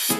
[0.00, 0.12] Hej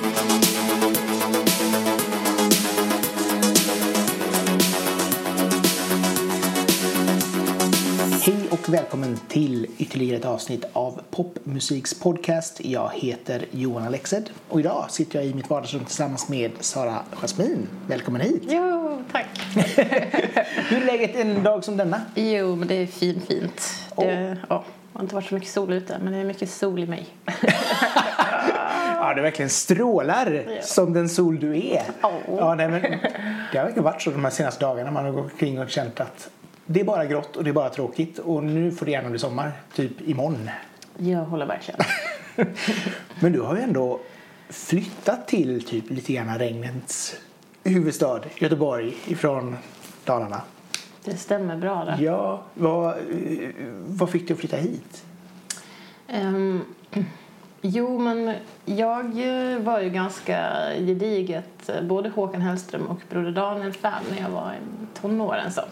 [8.50, 12.64] och välkommen till ytterligare ett avsnitt av Popmusiks podcast.
[12.64, 17.68] Jag heter Johan Alexed och idag sitter jag i mitt vardagsrum tillsammans med Sara Jasmin.
[17.86, 18.42] Välkommen hit!
[18.48, 19.26] Jo, tack.
[20.68, 22.02] Hur är läget en dag som denna?
[22.14, 23.62] Jo, men det är fin, fint.
[23.96, 26.82] Det, ja, det har inte varit så mycket sol ute, men det är mycket sol
[26.82, 27.06] i mig.
[29.00, 30.62] Ja, det verkligen strålar Ja.
[30.62, 31.82] som den sol du är.
[32.02, 32.12] Ja.
[32.28, 32.80] Ja, nej, men
[33.52, 34.90] det har verkligen varit så de här senaste dagarna.
[34.90, 36.30] Man har gått kring och känt att
[36.66, 39.18] det är bara grått och det är bara tråkigt och nu får det gärna bli
[39.18, 40.50] sommar, typ imorgon.
[40.98, 41.80] Jag håller verkligen.
[43.20, 44.00] Men du har ju ändå
[44.48, 47.16] flyttat till typ lite grann regnets
[47.64, 49.56] huvudstad, Göteborg, ifrån
[50.04, 50.42] Dalarna.
[51.04, 51.96] Det stämmer bra där.
[52.00, 52.94] Ja, vad, eh,
[53.86, 55.04] vad fick dig att flytta hit?
[56.08, 56.60] Ehm,
[57.60, 64.02] jo, men jag eh, var ju ganska gediget eh, både Håkan Hellström och Broder Daniel-fan
[64.10, 65.52] när jag var i tonåren.
[65.52, 65.62] Så.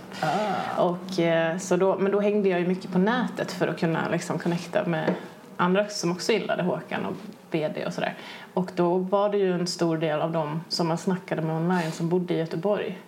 [0.77, 4.09] Och, eh, så då, men då hängde jag ju mycket på nätet för att kunna
[4.09, 5.15] liksom connecta med
[5.57, 7.15] andra som också gillade Håkan och
[7.51, 8.15] BD och sådär.
[8.55, 11.93] Och då var det ju en stor del av dem som man snackade med online
[11.93, 12.99] som bodde i Göteborg.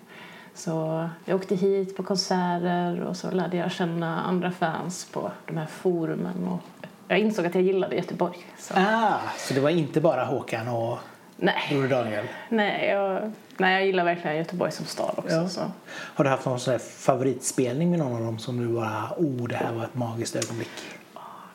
[0.55, 5.57] Så jag åkte hit på konserter och så lärde jag känna andra fans på de
[5.57, 8.47] här forumen och jag insåg att jag gillade Göteborg.
[8.59, 8.75] Så.
[8.77, 10.99] Ah, så det var inte bara Håkan och
[11.37, 12.25] Nej, Broder Daniel?
[12.49, 15.35] nej, jag, nej, jag gillar verkligen Göteborg som stad också.
[15.35, 15.49] Ja.
[15.49, 15.61] Så.
[15.91, 19.55] Har du haft någon sån favoritspelning med någon av dem som du bara, oh det
[19.57, 20.71] här var ett magiskt ögonblick?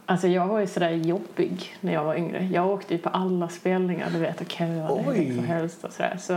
[0.05, 2.45] Alltså jag var ju sådär jobbig när jag var yngre.
[2.45, 6.17] Jag åkte ju på alla spelningar du vet och köade hur som helst och sådär.
[6.19, 6.33] Så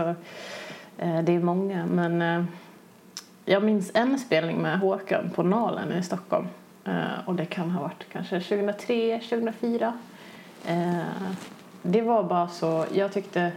[0.97, 2.43] eh, det är många men eh,
[3.45, 6.47] jag minns en spelning med Håkan på Nalen i Stockholm.
[6.85, 9.93] Eh, och det kan ha varit kanske 2003, 2004.
[10.65, 10.99] Eh,
[11.81, 13.51] det var bara så, jag tyckte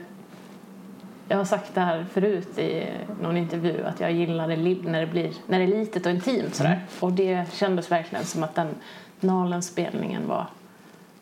[1.28, 2.86] jag har sagt det här förut i
[3.22, 6.54] någon intervju att jag gillar det när det, blir, när det är litet och intimt
[6.54, 6.80] sådär.
[7.00, 8.74] Och det kändes verkligen som att den
[9.20, 10.46] Nalen-spelningen var,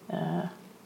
[0.08, 0.38] eh,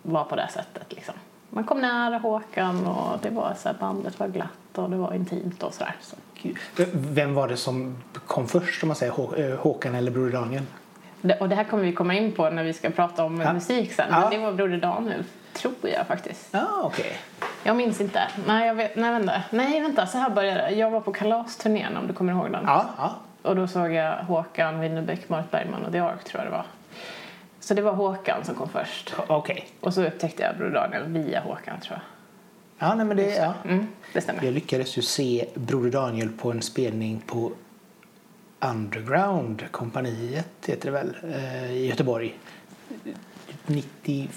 [0.02, 1.14] var på det sättet liksom.
[1.50, 5.14] Man kom nära Håkan och det var så här, bandet var glatt och det var
[5.14, 5.94] intimt och sådär.
[6.00, 6.16] Så.
[6.92, 7.96] Vem var det som
[8.26, 10.62] kom först om man säger eh, Håkan eller Broder Daniel?
[11.40, 13.52] Och det här kommer vi komma in på när vi ska prata om Ja.
[13.52, 14.06] musik sen.
[14.10, 14.20] Ja.
[14.20, 16.48] Men det var Broder Daniel, tror jag faktiskt.
[16.50, 17.16] Ja, ah, okej.
[17.64, 18.22] Jag minns inte.
[18.46, 19.42] Nej, jag vet, nej, vänta.
[19.50, 20.06] nej, vänta.
[20.06, 20.70] Så här började det.
[20.70, 22.64] Jag var på kalasturnén om du kommer ihåg den.
[22.66, 23.14] Ja, ja.
[23.42, 26.64] Och då såg jag Håkan Winnerbäck, Marit Bergman och The Ark tror jag det var.
[27.60, 29.14] Så det var Håkan som kom först.
[29.26, 29.68] Okej.
[29.80, 32.88] Och så upptäckte jag Broder Daniel via Håkan tror jag.
[32.88, 33.54] Ja, nej, men det, ja.
[33.64, 34.44] Mm, det stämmer.
[34.44, 37.52] Jag lyckades ju se Broder Daniel på en spelning på
[38.70, 42.38] Underground, kompaniet heter det väl, eh, i Göteborg.
[43.66, 44.28] 95?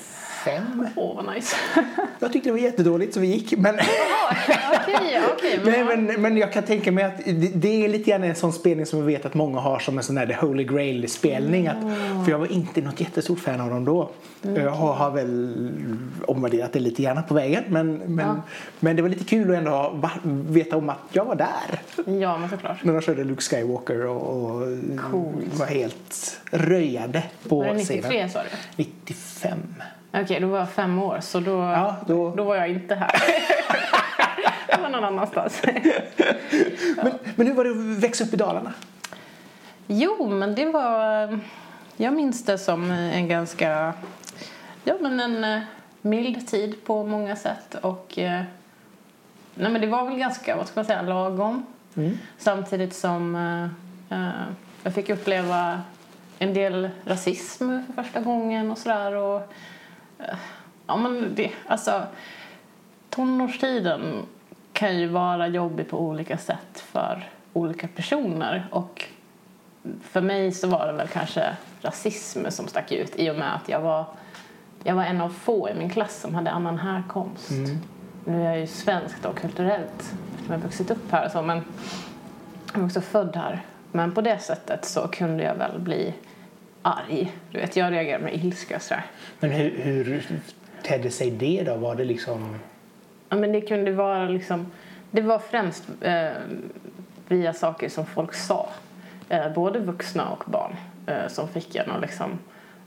[0.96, 1.56] Åh, vad nice.
[2.20, 3.58] Jag tyckte det var jättedåligt så vi gick.
[3.58, 5.60] Men, Okej, okej.
[5.66, 8.54] nej, men, men jag kan tänka mig att det, det är lite grann en sån
[8.54, 11.68] spelning som jag vet att många har som en sån där The Holy Grail-spelning.
[11.68, 11.78] Att,
[12.26, 14.10] för jag var inte något jättestort fan av dem då.
[14.42, 15.72] Jag har, har väl
[16.28, 17.64] omvärderat det lite grann på vägen.
[17.68, 18.36] Men, men, Ja.
[18.80, 20.00] men det var lite kul att ändå
[20.50, 21.82] veta om att jag var där.
[22.22, 22.84] Ja, men såklart.
[22.84, 24.62] När de körde Luke Skywalker och, och
[25.12, 25.60] Coolt.
[25.60, 28.02] var helt röjade på Var det scenen.
[28.04, 28.84] 93 sa du?
[28.84, 29.60] 95.
[30.22, 33.12] Okej, då var jag fem år så då, Ja, då- då var jag inte här.
[34.68, 35.62] jag var någon annanstans.
[37.04, 38.74] Men, men hur var det att växa upp i Dalarna?
[39.88, 41.40] Jo, men det var...
[41.98, 43.94] Jag minns det som en ganska...
[44.84, 45.60] Ja, men en eh,
[46.02, 47.76] mild tid på många sätt.
[47.82, 48.18] Och...
[48.20, 48.42] eh,
[49.56, 51.66] Nej, men det var väl ganska, vad ska man säga, lagom.
[52.38, 53.36] Samtidigt som
[54.10, 54.30] eh, eh,
[54.84, 55.82] jag fick uppleva
[56.40, 59.14] en del rasism för första gången och sådär.
[59.16, 59.54] Och,
[60.88, 62.04] ja, men det, alltså,
[63.10, 64.26] tonårstiden
[64.74, 68.68] kan ju vara jobbig på olika sätt för olika personer.
[68.72, 69.06] Och
[70.02, 73.70] för mig så var det väl kanske rasism som stack ut i och med att
[73.70, 74.06] jag var,
[74.84, 77.52] jag var en av få i min klass som hade annan härkomst.
[78.26, 81.42] Nu är jag ju svensk då, kulturellt, eftersom jag har vuxit upp här och så,
[81.42, 81.64] men
[82.74, 83.62] jag är också född här.
[83.92, 86.14] Men på det sättet så kunde jag väl bli
[86.88, 87.32] arg.
[87.52, 89.04] Du vet, jag reagerar med ilska och sådär.
[89.40, 90.24] Men hur, hur
[90.84, 91.76] tedde sig det då?
[91.76, 92.60] Var det liksom...
[93.30, 94.72] Ja, men det kunde vara liksom...
[95.12, 96.30] Det var främst eh,
[97.28, 98.70] via saker som folk sa.
[99.30, 100.76] Eh, både vuxna och barn
[101.08, 102.40] eh, som fick en att liksom...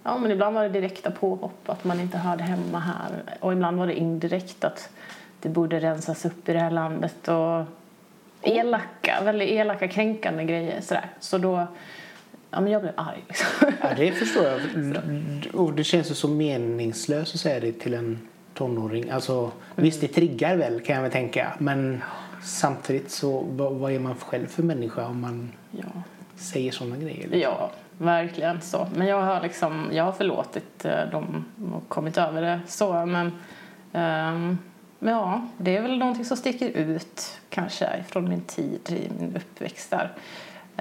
[0.02, 3.22] Ja, men ibland var det direkta påhopp, att man inte hörde hemma här.
[3.40, 4.88] Och ibland var det indirekt att
[5.40, 7.28] det borde rensas upp i det här landet.
[7.28, 7.64] Och
[8.42, 10.80] elaka, väldigt elaka, kränkande grejer.
[10.80, 11.06] Sådär.
[11.20, 11.66] Så då...
[12.50, 13.24] Ja, men jag blev arg.
[13.28, 13.46] Liksom.
[13.82, 14.60] Ja, det förstår jag.
[15.60, 18.18] Och det känns ju så meningslöst att säga det till en
[18.54, 19.10] tonåring.
[19.10, 21.52] Alltså, Visst, det triggar väl kan jag väl tänka.
[21.58, 22.02] Men
[22.42, 25.84] samtidigt så vad, vad är man själv för människa om man Ja.
[26.36, 27.16] säger sådana grejer?
[27.28, 27.40] liksom?
[27.40, 28.88] Ja, verkligen så.
[28.96, 31.44] Men jag har liksom, jag har förlåtit eh, dem
[31.74, 33.06] och kommit över det så.
[33.06, 33.32] Men,
[33.92, 34.58] ehm,
[34.98, 39.36] men ja, det är väl någonting som sticker ut kanske från min tid i min
[39.36, 40.10] uppväxt där.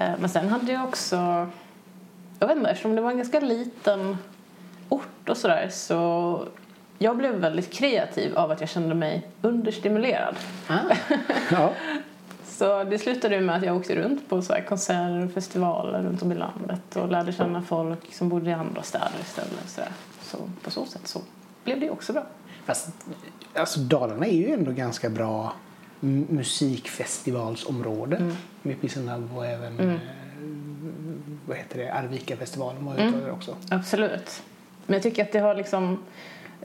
[0.00, 1.46] Eh, men sen hade jag också,
[2.38, 4.16] jag vet inte, eftersom det var en ganska liten
[4.88, 6.44] ort och sådär så
[6.98, 10.34] jag blev väldigt kreativ av att jag kände mig understimulerad.
[10.68, 10.78] Ah.
[11.50, 11.72] ja.
[12.46, 16.22] Så det slutade med att jag åkte runt på så här konserter och festivaler runt
[16.22, 19.68] om i landet och lärde känna folk som bodde i andra städer istället.
[19.68, 19.82] Så,
[20.22, 21.20] så på så sätt så
[21.64, 22.26] blev det också bra.
[22.64, 22.88] Fast
[23.54, 25.52] alltså, Dalarna är ju ändå ganska bra
[26.00, 28.16] musikfestivalsområde.
[28.16, 28.36] Mm.
[28.62, 29.94] Med Pisenalv och även eh,
[31.46, 31.92] vad heter det?
[31.92, 33.14] Arvika-festivalen var Mm.
[33.14, 33.56] ute också.
[33.70, 34.42] Absolut.
[34.86, 35.98] Men jag tycker att det har liksom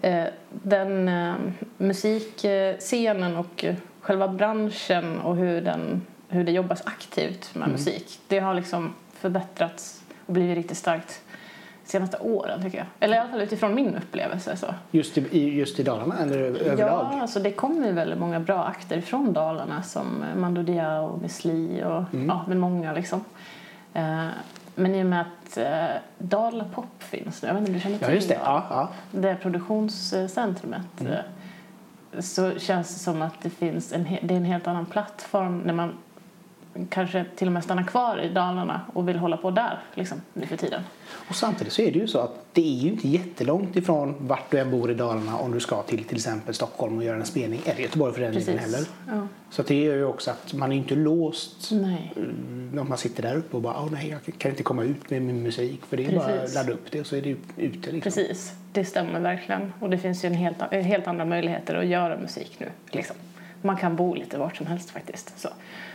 [0.02, 1.34] eh, den eh,
[1.78, 3.66] musikscenen och
[4.02, 8.20] själva branschen och hur, den, hur det jobbas aktivt med musik.
[8.28, 11.22] Det har liksom förbättrats och blivit riktigt starkt
[11.86, 12.88] senaste åren tycker jag.
[13.00, 14.56] Eller i alla fall utifrån min upplevelse.
[14.58, 14.68] Så.
[14.92, 16.78] Just i, just i Dalarna eller överlag?
[16.78, 21.06] Ja, alltså det kommer ju väldigt många bra akter från Dalarna som eh, Mando Diao
[21.06, 23.24] och Miss Li och ja, men många liksom.
[23.94, 24.26] Eh,
[24.76, 27.80] men i och med att eh, Dala Pop finns nu, jag vet inte om du
[27.82, 28.40] känner till Ja, just det.
[28.44, 28.90] Ja, ja.
[29.12, 31.14] det produktionscentrumet Mm.
[31.14, 31.20] eh,
[32.20, 35.74] så känns det som att det finns en, det är en helt annan plattform när
[35.74, 35.94] man
[36.90, 40.46] kanske till och med stannar kvar i Dalarna och vill hålla på där liksom, nu
[40.46, 40.82] för tiden.
[41.30, 44.52] Och samtidigt så är det ju så att det är ju inte jättelångt ifrån vart
[44.52, 47.26] du än bor i Dalarna om du ska till till exempel Stockholm och göra en
[47.26, 47.62] spelning.
[47.66, 48.80] Eller Göteborg för den delen heller.
[49.08, 49.28] Ja.
[49.50, 52.14] Så det gör ju också att man är inte låst Nej.
[52.16, 55.10] mm, om man sitter där uppe och bara oh, nej jag kan inte komma ut
[55.10, 56.50] med min musik för det är bara Precis.
[56.50, 58.02] att ladda upp det och så är det ute liksom.
[58.02, 59.74] Precis, det stämmer verkligen.
[59.80, 62.68] Och det finns ju en helt, eh, helt andra möjligheter att göra musik nu.
[62.92, 63.16] Liksom.
[63.66, 65.40] Man kan bo lite vart som helst faktiskt.
[65.40, 65.50] Så.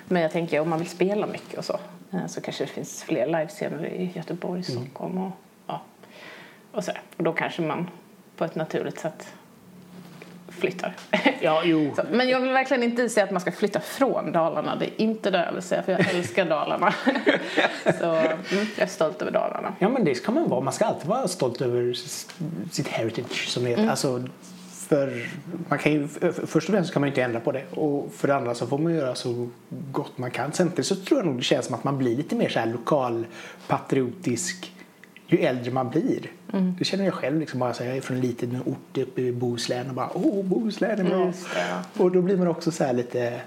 [0.09, 1.79] Men jag tänker om man vill spela mycket och så
[2.13, 5.33] eh, så kanske det finns fler livescener i Göteborg, Stockholm och,
[5.67, 5.81] ja,
[6.73, 6.93] och så.
[7.17, 7.91] Och då kanske man
[8.37, 9.33] på ett naturligt sätt
[10.49, 10.95] flyttar.
[11.43, 11.93] Ja, jo.
[11.97, 14.77] Så, men jag vill verkligen inte säga att man ska flytta från Dalarna.
[14.77, 16.95] Det är inte det jag vill säga, för jag älskar Dalarna.
[18.01, 18.39] så mm,
[18.77, 19.75] jag är stolt över Dalarna.
[19.79, 20.61] Ja men det ska man vara.
[20.61, 21.93] Man ska alltid vara stolt över
[22.71, 23.83] sitt heritage som det heter.
[23.83, 23.91] Mm.
[23.91, 24.23] Alltså,
[24.91, 25.27] för
[25.69, 28.29] man kan ju, för- först och främst kan man inte ändra på det och för
[28.29, 29.49] det andra så får man göra så
[29.93, 30.53] gott man kan.
[30.53, 32.67] Samtidigt så tror jag nog det känns som att man blir lite mer så här
[32.67, 34.73] lokalpatriotisk
[35.27, 36.31] ju äldre man blir.
[36.53, 36.75] Mm.
[36.79, 37.41] Det känner jag själv.
[37.41, 40.11] Liksom bara så här, jag är från en liten ort uppe i Bohuslän och bara
[40.15, 41.33] åh Bohuslän är bra.
[41.55, 42.03] Ja.
[42.05, 43.41] Och då blir man också så lite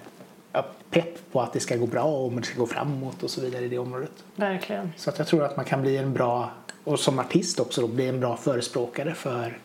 [0.51, 3.41] ja, pepp på att det ska gå bra och det ska gå framåt och så
[3.41, 4.11] vidare i det området.
[4.35, 4.91] Verkligen.
[4.97, 6.51] Så att jag tror att man kan bli en bra,
[6.83, 9.57] och som artist också då, bli en bra förespråkare för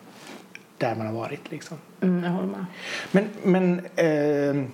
[0.79, 1.51] där man har varit.
[1.51, 1.79] Liksom.
[2.01, 2.67] Mm, jag håller med.
[3.13, 4.69] Men, men eh,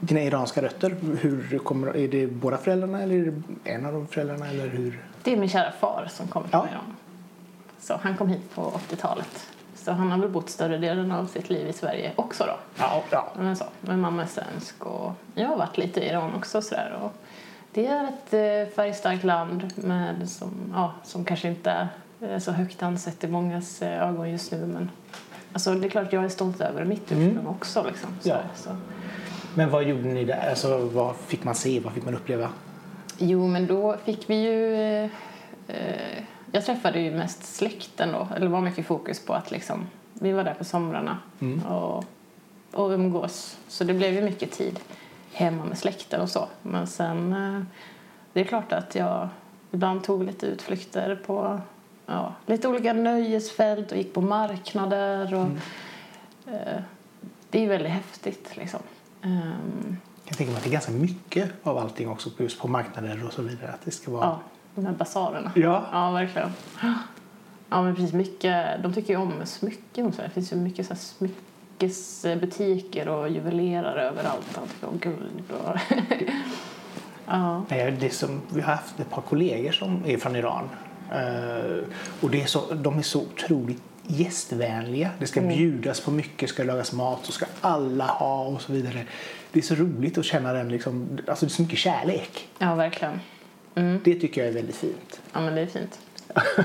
[0.00, 4.06] dina iranska rötter, hur kommer, är det båda föräldrarna eller är det en av de
[4.06, 4.48] föräldrarna?
[4.48, 5.04] Eller hur?
[5.22, 6.68] Det är min kära far som kommer från Ja.
[6.72, 6.96] Iran.
[7.80, 9.46] Så han kom hit på 80-talet.
[9.74, 12.56] Så han har väl bott större delen av sitt liv i Sverige också då.
[12.78, 13.32] Ja, ja.
[13.38, 13.64] Men, så.
[13.80, 16.98] Men mamma är svensk och jag har varit lite i Iran också sådär.
[17.02, 17.12] Och
[17.72, 21.88] det är ett eh, färgstarkt land med, som, ja, som kanske inte
[22.28, 24.66] är så högt ansett i mångas eh, ögon just nu.
[24.66, 24.90] Men
[25.52, 27.84] alltså, det är klart jag är stolt över mitt ursprung också.
[27.86, 28.38] Liksom, så, Ja.
[28.54, 28.70] så.
[29.54, 30.48] Men vad gjorde ni där?
[30.50, 31.80] Alltså, vad fick man se?
[31.80, 32.48] Vad fick man uppleva?
[33.18, 34.74] Jo, men då fick vi ju...
[34.74, 35.10] Eh,
[35.68, 36.22] eh,
[36.52, 38.28] jag träffade ju mest släkten då.
[38.36, 41.18] Eller var mycket fokus på att liksom, vi var där på somrarna
[41.68, 42.04] och,
[42.80, 43.58] och umgås.
[43.68, 44.80] Så det blev ju mycket tid
[45.32, 46.48] hemma med släkten och så.
[46.62, 47.62] Men sen, eh,
[48.32, 49.28] det är klart att jag
[49.72, 51.60] ibland tog lite utflykter på
[52.06, 55.34] ja, lite olika nöjesfält och gick på marknader.
[55.34, 55.46] Och,
[56.52, 56.78] eh,
[57.50, 58.80] det är väldigt häftigt liksom.
[59.22, 63.26] Ehm, Jag tänker mig att det är ganska mycket av allting också just på marknader
[63.26, 63.70] och så vidare.
[63.72, 64.24] Att det ska vara...
[64.24, 64.40] Ja,
[64.74, 65.52] de här basarerna.
[65.54, 65.84] Ja.
[65.92, 66.52] Ja, verkligen.
[67.70, 68.12] Ja, men precis.
[68.12, 70.12] Mycket, de tycker ju om smycken.
[70.12, 70.22] Så.
[70.22, 74.58] Det finns ju mycket så här smyckesbutiker och juvelerare överallt.
[74.58, 75.76] Allt och guld och...
[77.26, 77.64] ja.
[77.68, 80.68] Det är som, vi har haft ett par kollegor som är från Iran.
[81.12, 81.84] Eh,
[82.20, 85.10] och det är så, de är så otroligt gästvänliga.
[85.18, 89.04] Det ska bjudas på mycket, ska lagas mat, så ska alla ha och så vidare.
[89.52, 92.48] Det är så roligt att känna den liksom, alltså det är så mycket kärlek.
[92.58, 93.20] ja, verkligen.
[94.04, 95.20] Det tycker jag är väldigt fint.
[95.32, 95.98] Ja, men det är fint.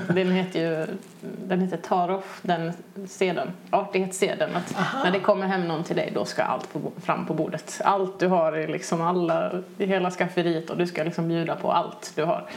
[0.07, 0.87] Den heter ju
[1.21, 2.73] den heter Tarof, den
[3.07, 4.55] sedeln, artighetssedeln.
[4.55, 7.81] Att när det kommer hem någon till dig då ska allt på, fram på bordet.
[7.83, 11.71] Allt du har i liksom alla, i hela skafferiet och du ska liksom bjuda på
[11.71, 12.49] allt du har.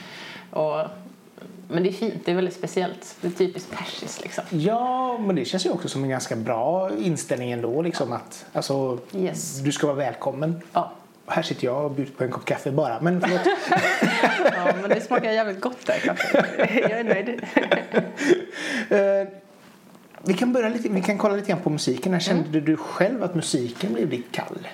[0.51, 0.87] Och
[1.73, 3.17] men det är fint, det är väldigt speciellt.
[3.21, 4.45] Det är typiskt persiskt liksom.
[4.51, 7.83] Ja, men det känns ju också som en ganska bra inställning ändå.
[7.83, 9.59] Liksom, att, alltså, Yes.
[9.59, 10.61] Du ska vara välkommen.
[10.73, 10.93] Ja.
[11.27, 13.01] Här sitter jag och bjuder på en kopp kaffe bara.
[13.01, 13.41] Men förlåt.
[14.57, 16.45] ja, men det smakar jävligt gott där kanske.
[16.59, 17.41] Jag är nöjd.
[18.89, 19.29] Eh,
[20.23, 22.13] vi, kan börja lite, vi kan kolla lite grann på musiken.
[22.13, 24.69] När kände du själv att musiken blev ditt kall?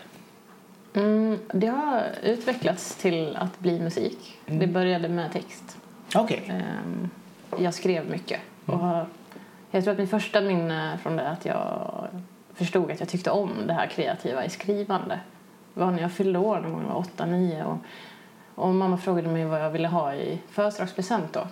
[0.95, 4.39] Mm, det har utvecklats till att bli musik.
[4.47, 5.77] Det började med text.
[6.15, 6.45] Okej.
[6.49, 7.11] Ehm,
[7.59, 8.41] Jag skrev mycket.
[8.67, 9.07] Och
[9.71, 12.07] jag tror att min första minne från det är att jag
[12.55, 15.21] förstod att jag tyckte om det här kreativa i skrivande.
[15.75, 17.65] Det var när jag fyllde år, gång jag var 8-9.
[17.65, 17.79] Och,
[18.65, 21.47] och mamma frågade mig vad jag ville ha i födelsedagspresent då.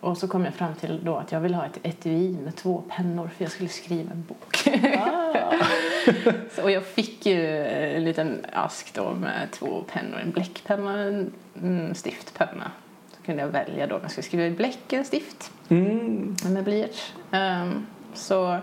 [0.00, 2.82] Och så kom jag fram till då att jag ville ha ett etui med två
[2.88, 4.56] pennor för jag skulle skriva en bok.
[6.54, 10.98] så, och jag fick ju en liten ask då med två pennor, en bläckpenna och
[10.98, 12.70] en mm, stiftpenna.
[13.30, 16.36] Kunde jag välja då om jag skulle skriva i bläck eller stift Mm.
[16.44, 17.14] med blyerts.
[17.30, 18.58] Ehm, så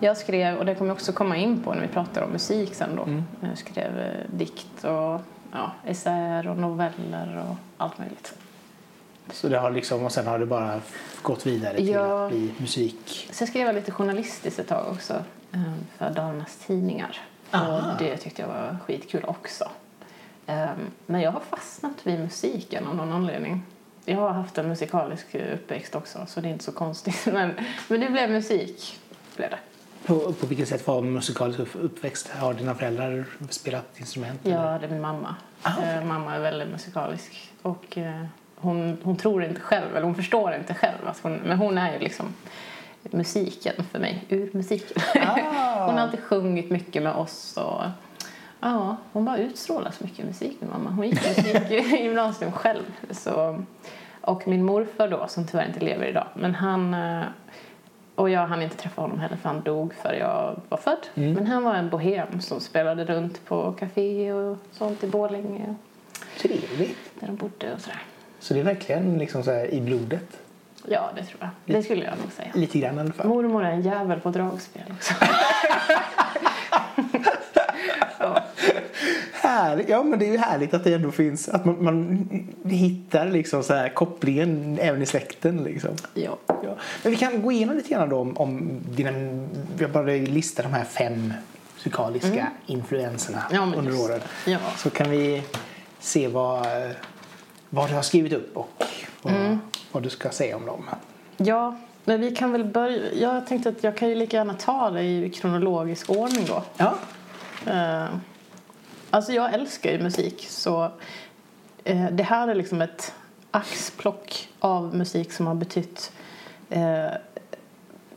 [0.00, 2.96] jag skrev, och det kommer också komma in på när vi pratar om musik sen
[2.96, 3.22] då.
[3.48, 5.20] Jag skrev eh, dikt och
[5.52, 8.34] ja, essäer och noveller och allt möjligt.
[9.30, 10.80] Så det har liksom, och sen har det bara
[11.22, 12.24] gått vidare till Ja.
[12.26, 13.28] att bli musik.
[13.32, 15.14] Så jag skrev lite journalistiskt ett tag också
[15.52, 17.18] ehm, för Dalarnas Tidningar.
[17.50, 17.76] Aha.
[17.92, 19.70] Och det tyckte jag var skitkul också.
[20.46, 20.68] Ehm,
[21.06, 23.62] Men jag har fastnat vid musiken av någon anledning.
[24.08, 27.26] Jag har haft en musikalisk uppväxt också så det är inte så konstigt.
[27.32, 27.54] Men,
[27.88, 28.98] men det blev musik.
[29.36, 29.58] Blev det.
[30.06, 32.28] På, på vilket sätt var musikalisk upp- uppväxt?
[32.28, 34.40] Har dina föräldrar spelat instrument?
[34.46, 34.72] eller?
[34.72, 35.34] Ja, det är min mamma.
[35.62, 35.82] Ah.
[35.82, 37.52] Eh, mamma är väldigt musikalisk.
[37.62, 38.24] Och eh,
[38.56, 40.98] hon, hon tror inte själv, eller hon förstår inte själv.
[41.06, 42.26] Att hon, men hon är ju liksom
[43.02, 45.02] musiken för mig, ur musiken.
[45.22, 45.34] Ah.
[45.86, 47.56] hon har alltid sjungit mycket med oss.
[47.56, 47.82] Och,
[48.60, 50.90] ja, hon bara utstrålar så mycket musik min mamma.
[50.90, 52.82] Hon gick musik i gymnasium själv.
[53.10, 53.64] Så,
[54.20, 57.22] och min morfar då, som tyvärr inte lever idag, men han eh,
[58.14, 61.06] och jag hann inte träffa honom heller för han dog före jag var född.
[61.14, 65.74] Men han var en bohem som spelade runt på café och sånt i Borlänge
[66.38, 66.98] Trevligt.
[67.20, 68.02] där de bodde och sådär.
[68.38, 70.40] Så det är verkligen liksom så här i blodet?
[70.88, 71.76] Ja, det tror jag.
[71.76, 72.50] Det skulle jag nog säga.
[72.54, 73.28] Lite grann i alla fall.
[73.28, 75.14] Mormor är en jävel på dragspel också.
[79.32, 79.88] Härligt.
[79.88, 82.28] Ja, men det är ju härligt att det ändå finns, att man, man
[82.64, 85.56] hittar liksom så här kopplingen även i släkten.
[85.64, 85.90] Liksom.
[86.14, 86.36] ja.
[86.46, 86.76] Ja.
[87.02, 89.10] Men vi kan gå igenom lite grann då om, om dina,
[89.78, 91.32] jag bara listar de här fem
[91.74, 93.54] musikaliska influenserna Mm.
[93.60, 94.20] Ja, men under just- åren.
[94.46, 94.58] ja.
[94.76, 95.42] Så kan vi
[96.00, 96.66] se vad,
[97.70, 98.84] vad du har skrivit upp och
[99.22, 99.58] vad, Mm.
[99.92, 100.84] vad du ska säga om dem.
[101.36, 103.12] Ja, men vi kan väl börja.
[103.14, 106.62] Jag tänkte att jag kan ju lika gärna ta det i kronologisk ordning då.
[106.76, 106.94] Ja.
[107.66, 108.16] Eh,
[109.10, 110.90] alltså jag älskar ju musik så
[111.84, 113.14] eh, det här är liksom ett
[113.50, 116.12] axplock av musik som har betytt
[116.70, 117.06] eh,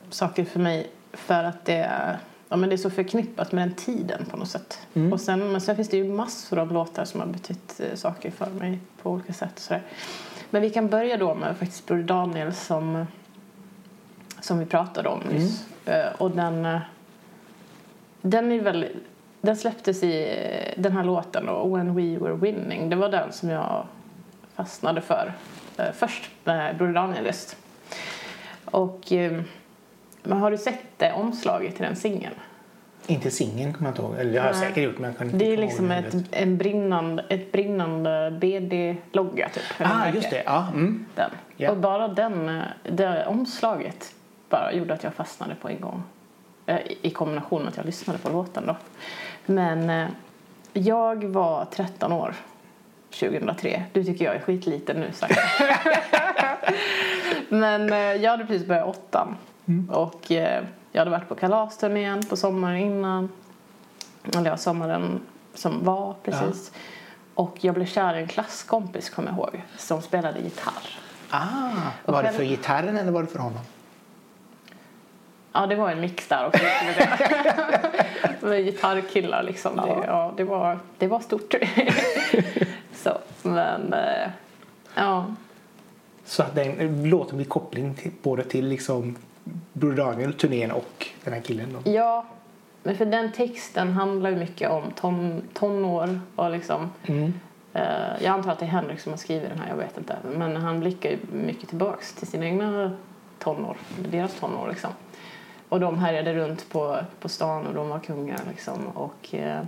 [0.10, 2.18] saker för mig för att det är,
[2.50, 4.88] ja, men det är så förknippat med den tiden på något sätt.
[5.12, 8.32] Och sen, men sen finns det ju massor av låtar som har betytt eh, saker
[8.32, 9.60] för mig på olika sätt.
[9.60, 9.84] Sådär.
[10.50, 13.06] Men vi kan börja då med faktiskt Bror Daniel som,
[14.42, 15.66] som vi pratade om nyss.
[15.86, 16.80] Eh, och den, eh,
[18.22, 18.96] den är väldigt
[19.42, 20.38] den släpptes i
[20.76, 22.90] eh, den här låten då, When We Were Winning.
[22.90, 23.86] Det var den som jag
[24.56, 25.34] fastnade för
[25.78, 27.58] eh, först med Broder Daniel just.
[28.66, 29.42] Och eh,
[30.24, 32.34] men har du sett det omslaget till den singeln?
[33.08, 34.16] Inte singeln kommer jag inte ihåg.
[34.20, 34.68] Eller det har jag Nej.
[34.68, 39.50] säkert gjort men jag kan inte Det är liksom ett, en brinnande, ett brinnande BD-logga
[39.50, 39.64] typ.
[39.80, 40.44] Ah, just det.
[40.46, 40.68] Ja.
[40.74, 41.06] Mm.
[41.16, 41.30] Den.
[41.58, 41.72] Ja.
[41.72, 44.16] Och bara den, eh, det omslaget
[44.50, 46.04] bara gjorde att jag fastnade på en gång.
[46.70, 48.76] Eh, i- kombination med att jag lyssnade på låten då.
[49.46, 50.08] Men eh,
[50.74, 52.34] jag var 13 år
[53.20, 53.84] 2003.
[53.94, 55.40] Du tycker jag är skitliten nu sagt.
[57.50, 59.36] Men eh, jag hade precis börjat åttan.
[59.90, 63.30] Och eh, jag hade varit på kalasturnén på sommaren innan.
[64.36, 65.22] Eller ja, sommaren
[65.54, 66.72] som var precis.
[67.34, 69.62] Och jag blev kär i en klasskompis kommer jag ihåg.
[69.78, 70.98] Som spelade gitarr.
[71.30, 71.46] Ah,
[72.06, 73.60] Och var det för gitarren eller var det för honom?
[75.54, 76.64] Ja, det var en mix där också.
[78.42, 79.76] Med gitarrkillar liksom.
[79.76, 80.04] Det, Ja.
[80.08, 81.54] ja, det, var, det var stort.
[82.94, 84.30] Så, men eh,
[84.96, 85.26] ja.
[86.26, 89.16] Så att den låten blir koppling till, både till liksom
[89.74, 91.78] Bror Daniel, turnén och den här killen.
[91.84, 91.92] Då.
[91.92, 92.26] Ja,
[92.84, 97.34] men för den texten handlar ju mycket om ton, tonår och liksom Mm.
[97.74, 97.84] eh,
[98.22, 100.16] jag antar att det är Henrik som har skrivit den här, jag vet inte.
[100.36, 102.92] Men han blickar ju mycket tillbaks till sina egna
[103.40, 103.78] tonår,
[104.12, 104.90] deras tonår liksom.
[105.70, 108.88] Och de härjade runt på, på stan och de var kungar liksom.
[108.88, 109.62] Och eh,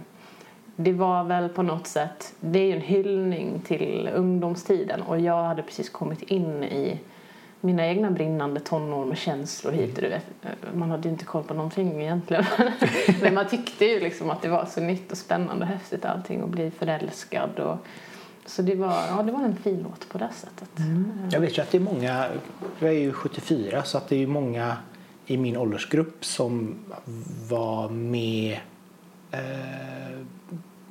[0.75, 5.43] det var väl på något sätt, det är ju en hyllning till ungdomstiden och jag
[5.43, 7.00] hade precis kommit in i
[7.62, 10.25] mina egna brinnande tonår med känslor hit och du vet.
[10.74, 12.46] Man hade ju inte koll på någonting egentligen.
[13.22, 16.43] Men man tyckte ju liksom att det var så nytt och spännande och häftigt allting
[16.43, 17.77] och bli förälskad och
[18.46, 20.70] så det var, ja, det var en fin låt på det sättet.
[21.31, 22.25] Jag vet ju att det är många,
[22.79, 24.77] jag är ju 74 så att det är ju många
[25.32, 26.76] i min åldersgrupp som
[27.50, 28.58] var med
[29.32, 29.40] eh,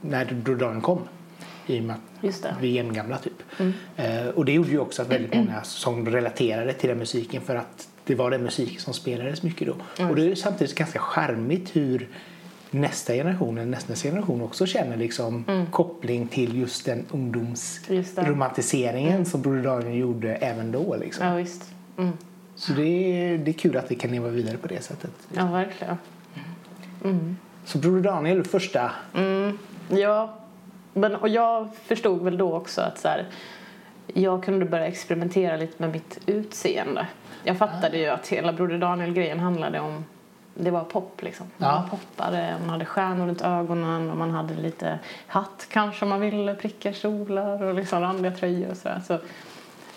[0.00, 1.00] när Brodan kom.
[1.66, 2.02] I och med att
[2.60, 3.42] vi är jämngamla typ.
[3.96, 7.56] Eh, och det gjorde ju också att väldigt många som relaterade till den musiken för
[7.56, 9.74] att det var den musiken som spelades mycket då.
[10.04, 12.08] Och det är samtidigt ganska charmigt hur
[12.70, 19.62] nästa generation, eller nästa generation också känner liksom koppling till just den ungdomsromantiseringen som Broder
[19.62, 20.96] Daniel gjorde även då.
[20.96, 21.26] Liksom.
[21.26, 21.64] Ja, visst.
[21.98, 22.12] Mm.
[22.60, 25.10] Så det är, det är kul att vi kan leva vidare på det sättet.
[25.36, 25.98] Ja, verkligen.
[27.64, 28.90] Så Broder Daniel, första.
[29.14, 30.34] Mm, ja,
[30.94, 33.26] men, och jag förstod väl då också att så här,
[34.06, 37.06] jag kunde börja experimentera lite med mitt utseende.
[37.44, 40.04] Jag fattade ju att hela Broder Daniel-grejen handlade om
[40.54, 41.46] det var pop liksom.
[41.56, 41.84] Man Ja.
[41.90, 46.54] poppade, man hade stjärnor runt ögonen och man hade lite hatt kanske om man ville,
[46.54, 49.00] prickar, kjolar och liksom randiga tröjor och sådär.
[49.06, 49.18] Så,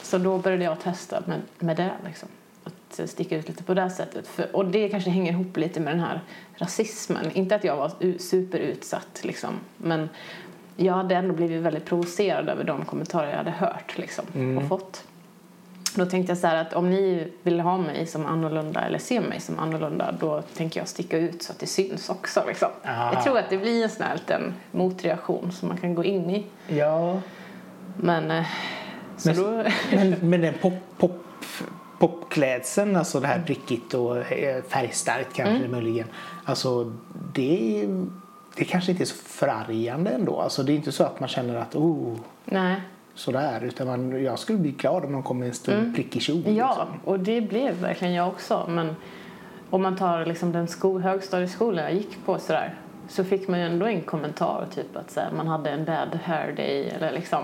[0.01, 2.29] så då började jag testa med, med det liksom.
[3.00, 4.28] Att sticka ut lite på det sättet.
[4.28, 6.22] För, och det kanske hänger ihop lite med den här
[6.56, 7.32] rasismen.
[7.34, 9.50] Inte att jag var superutsatt liksom.
[9.78, 10.10] Men
[10.76, 15.04] jag hade ändå blivit väldigt provocerad över de kommentarer jag hade hört liksom, och fått.
[15.96, 19.22] Då tänkte jag så här att om ni vill ha mig som annorlunda eller se
[19.22, 22.44] mig som annorlunda då tänker jag sticka ut så att det syns också.
[22.48, 22.70] Liksom.
[22.84, 23.14] Ah.
[23.14, 26.30] Jag tror att det blir en sån här liten motreaktion som man kan gå in
[26.30, 26.46] i.
[26.68, 27.20] Ja.
[27.98, 28.46] Men, eh,
[29.26, 31.23] Men- då, Men, men den pop, pop,
[32.04, 36.08] popklädseln, alltså det här prickigt och eh, färgstarkt kanske möjligen.
[36.46, 36.94] Alltså
[37.34, 37.88] det,
[38.56, 40.40] det kanske inte är så förargande ändå.
[40.40, 42.82] Alltså det är inte så att man känner att oh, nej.
[43.14, 43.62] sådär.
[43.64, 46.44] Utan man, jag skulle bli glad om någon kom med en stor prickig kjol.
[46.46, 47.00] Ja, liksom.
[47.04, 48.66] och det blev verkligen jag också.
[48.70, 48.96] Men
[49.70, 52.76] om man tar liksom den sko- högstadieskolan jag gick på sådär,
[53.08, 56.52] så fick man ju ändå en kommentar typ att här, man hade en bad hair
[56.52, 57.44] day eller liksom.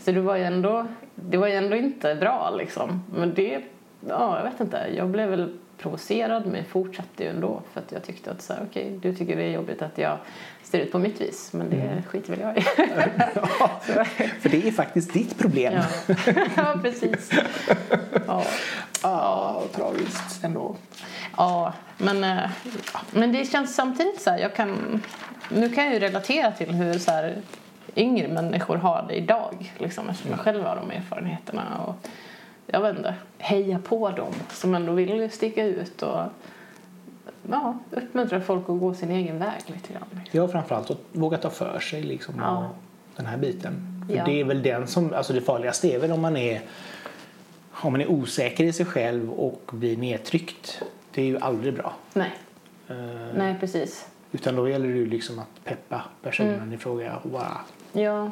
[0.00, 3.02] Så det var ju ändå, det var ju ändå inte bra liksom.
[3.14, 3.62] Men det,
[4.08, 8.02] ja jag vet inte, jag blev väl provocerad men fortsatte ju ändå för att jag
[8.02, 10.18] tyckte att så här, okej du tycker det är jobbigt att jag
[10.62, 12.60] ser ut på mitt vis men det skiter väl jag i.
[14.40, 15.72] För det är faktiskt ditt problem.
[15.74, 16.14] ja.
[16.56, 17.30] ja, precis.
[18.26, 18.44] Ja.
[19.02, 20.76] Ja, tragiskt ändå.
[21.36, 22.50] Ja, men, eh,
[23.10, 25.02] men det känns samtidigt så här, jag kan,
[25.48, 27.36] nu kan jag ju relatera till hur så här,
[27.96, 31.84] yngre människor har det idag, liksom, eftersom jag själv har de erfarenheterna.
[31.86, 32.08] Och,
[32.72, 36.20] jag vet inte, heja på dem som ändå vill sticka ut och
[37.50, 40.20] ja, uppmuntra folk att gå sin egen väg lite grann.
[40.30, 42.70] Ja, framförallt att våga ta för sig liksom, Ja.
[43.16, 44.04] den här biten.
[44.08, 44.24] För Ja.
[44.24, 46.62] det är väl den som, alltså det farligaste är väl om man är
[47.82, 50.82] om man är osäker i sig själv och blir nedtryckt.
[51.14, 51.92] Det är ju aldrig bra.
[52.12, 52.30] Nej,
[52.88, 52.96] Eh,
[53.36, 54.06] nej precis.
[54.32, 56.72] Utan då gäller det ju liksom att peppa personen Mm.
[56.72, 57.56] i fråga och bara
[57.92, 58.30] Ja,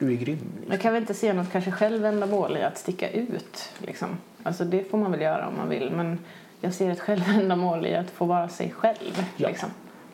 [0.00, 0.38] du är grym.
[0.38, 0.78] Man Liksom.
[0.78, 3.68] kan väl inte se något kanske självändamål i att sticka ut.
[3.78, 4.08] Liksom.
[4.42, 5.90] Alltså det får man väl göra om man vill.
[5.90, 6.18] Men
[6.60, 9.24] jag ser ett självändamål i att få vara sig själv.
[9.36, 9.48] Ja.
[9.48, 9.68] Liksom.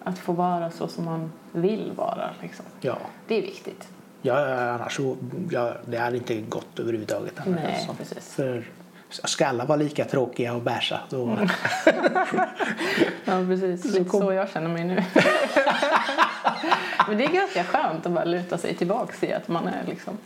[0.05, 2.31] Att få vara så som man vill vara.
[2.43, 2.65] Liksom.
[2.81, 2.99] Ja.
[3.29, 3.89] Det är viktigt.
[4.23, 5.17] Ja, annars så,
[5.51, 7.33] ja, det hade inte gått överhuvudtaget.
[7.47, 7.95] Annars, Nej, alltså.
[7.95, 8.35] precis.
[8.35, 8.65] För
[9.09, 11.23] ska alla vara lika tråkiga och bärsa då...
[11.27, 11.49] Mm.
[13.25, 13.85] Ja, precis.
[13.85, 15.03] Lite kom- så jag känner mig nu.
[17.09, 20.19] Men det är ganska skönt att bara luta sig tillbaka i att man är liksom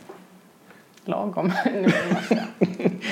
[1.05, 1.51] lagom.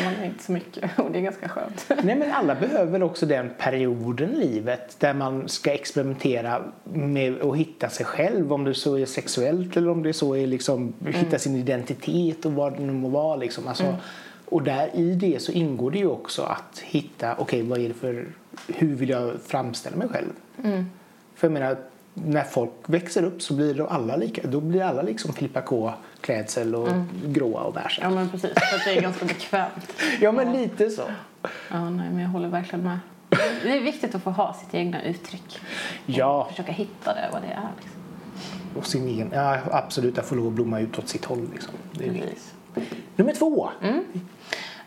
[0.04, 1.86] Man är inte så mycket och det är ganska skönt.
[2.04, 7.42] Nej men alla behöver väl också den perioden i livet där man ska experimentera med
[7.42, 10.94] att hitta sig själv om det så är sexuellt eller om det så är liksom
[11.06, 13.68] hitta sin identitet och vad det nu må vara liksom.
[13.68, 13.96] Alltså,
[14.46, 17.94] Och där i det så ingår det ju också att hitta, okej vad är det
[17.94, 18.28] för,
[18.68, 20.30] hur vill jag framställa mig själv?
[21.36, 21.78] För jag menar,
[22.26, 26.76] när folk växer upp så blir alla lika, då blir alla liksom Filippa K klädsel
[26.76, 26.90] och
[27.26, 28.02] gråa och bärsa.
[28.02, 29.94] Ja men precis, för det är ganska bekvämt.
[30.22, 31.04] Ja men lite så.
[31.72, 33.00] Ja, nej, men jag håller verkligen med.
[33.64, 35.60] Det är viktigt att få ha sitt egna uttryck.
[36.06, 37.70] Ja, Försöka hitta det, vad det är.
[37.78, 38.00] Liksom.
[38.76, 41.74] och sin egen, ja absolut att få lov att blomma ut åt sitt håll liksom.
[41.92, 42.24] Det är.
[43.16, 43.70] Nummer två.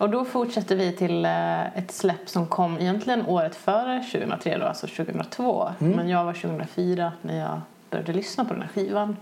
[0.02, 4.64] Och då fortsätter vi till eh, ett släpp som kom egentligen året före 2003, då,
[4.64, 5.72] alltså 2002.
[5.78, 7.60] Men jag var 2004 när jag
[7.90, 9.16] började lyssna på den här skivan.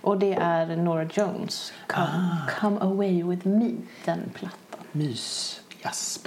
[0.00, 3.70] Och det är Nora Jones, Come, Come Away With Me,
[4.04, 4.80] den plattan.
[4.92, 6.20] Mys, jazz.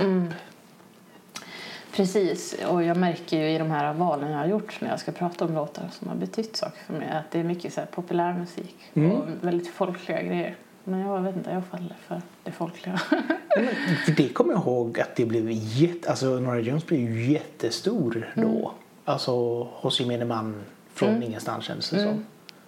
[1.96, 5.12] Precis, och jag märker ju i de här valen jag har gjort när jag ska
[5.12, 7.88] prata om låtar som har betytt saker för mig att det är mycket så här
[7.88, 10.56] populärmusik och väldigt folkliga grejer.
[10.84, 12.98] Men jag vet inte, jag faller för det folkliga.
[14.06, 18.32] För det kommer jag ihåg att det blev jätte, alltså Norah Jones blev ju jättestor
[18.36, 18.42] då.
[18.42, 18.72] Mm.
[19.06, 20.64] Alltså hos gemene man
[20.94, 22.08] från ingenstans kändes det som.
[22.08, 22.26] Mm.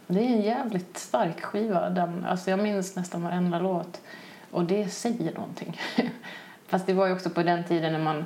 [0.08, 1.90] Det är en jävligt stark skiva.
[1.90, 4.02] Den, alltså jag minns nästan varenda låt.
[4.52, 5.82] Och det säger någonting.
[6.68, 8.26] Fast det var ju också på den tiden när man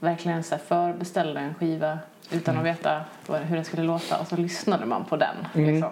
[0.00, 1.98] verkligen så förbeställde en skiva
[2.30, 4.18] utan att veta hur den skulle låta.
[4.18, 5.36] Och så lyssnade man på den.
[5.52, 5.90] Liksom.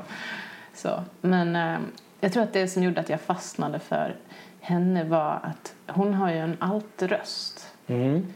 [0.75, 1.05] Så.
[1.21, 1.79] Men eh,
[2.27, 4.17] jag tror att det som gjorde att jag fastnade för
[4.61, 7.75] henne var att hon har ju en altröst.
[7.87, 8.27] Mm.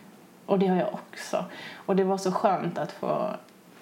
[0.47, 1.45] Och det har jag också.
[1.75, 3.37] Och det var så skönt att få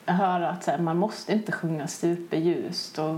[0.07, 3.15] höra att så här, man måste inte sjunga superljust och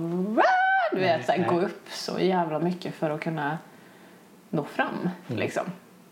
[0.92, 3.59] du vet, så här, gå upp så jävla mycket för att kunna
[4.50, 5.11] nå fram.
[5.26, 5.64] Liksom.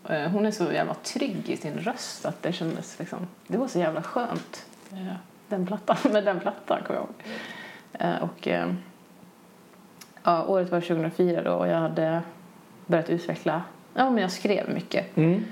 [0.09, 3.67] Eh, Hon är så jävla trygg i sin röst att det kändes liksom, det var
[3.67, 4.65] så jävla skönt.
[5.47, 7.15] Den plattan, med den plattan kommer jag ihåg.
[7.93, 8.73] Eh, Och eh,
[10.23, 12.21] ja, året var 2004 då och jag hade
[12.85, 13.61] börjat utveckla,
[13.93, 15.17] ja men jag skrev mycket.
[15.17, 15.45] Mm.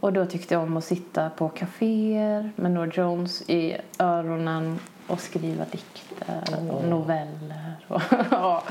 [0.00, 5.20] Och då tyckte jag om att sitta på kaféer med Norah Jones i öronen och
[5.20, 7.76] skriva dikter och noveller.
[7.88, 8.62] Och, ja.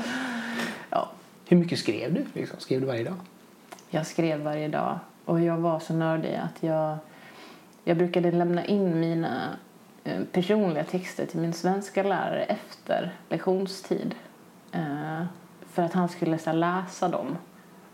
[0.90, 1.08] ja,
[1.48, 2.24] Hur mycket skrev du?
[2.32, 2.60] Liksom?
[2.60, 3.14] Skrev du varje dag?
[3.94, 6.96] jag skrev varje dag och jag var så nördig att jag,
[7.84, 9.56] jag brukade lämna in mina
[10.04, 14.14] eh, personliga texter till min svenska lärare efter lektionstid.
[14.74, 15.24] Eh,
[15.72, 17.38] för att han skulle så här, läsa dem.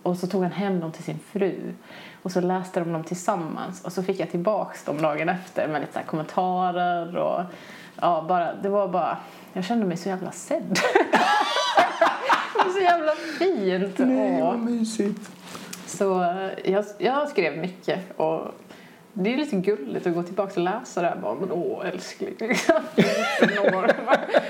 [0.02, 1.74] Och så tog han hem dem till sin fru.
[2.22, 3.84] Och så läste de dem tillsammans.
[3.84, 7.42] Och så fick jag tillbaks dem dagen efter med lite kommentarer och
[8.00, 9.18] ja, bara, det var bara,
[9.52, 10.68] jag kände mig så jävla sedd.
[12.52, 14.00] det var så jävla fint.
[14.42, 14.56] Åh.
[14.56, 15.30] mysigt.
[15.86, 18.54] Så eh, jag, jag skrev mycket och
[19.24, 21.16] det är lite gulligt att gå tillbaka och läsa det här.
[21.16, 22.76] Bara, men åh älskling, liksom.
[23.38, 23.90] 14 år.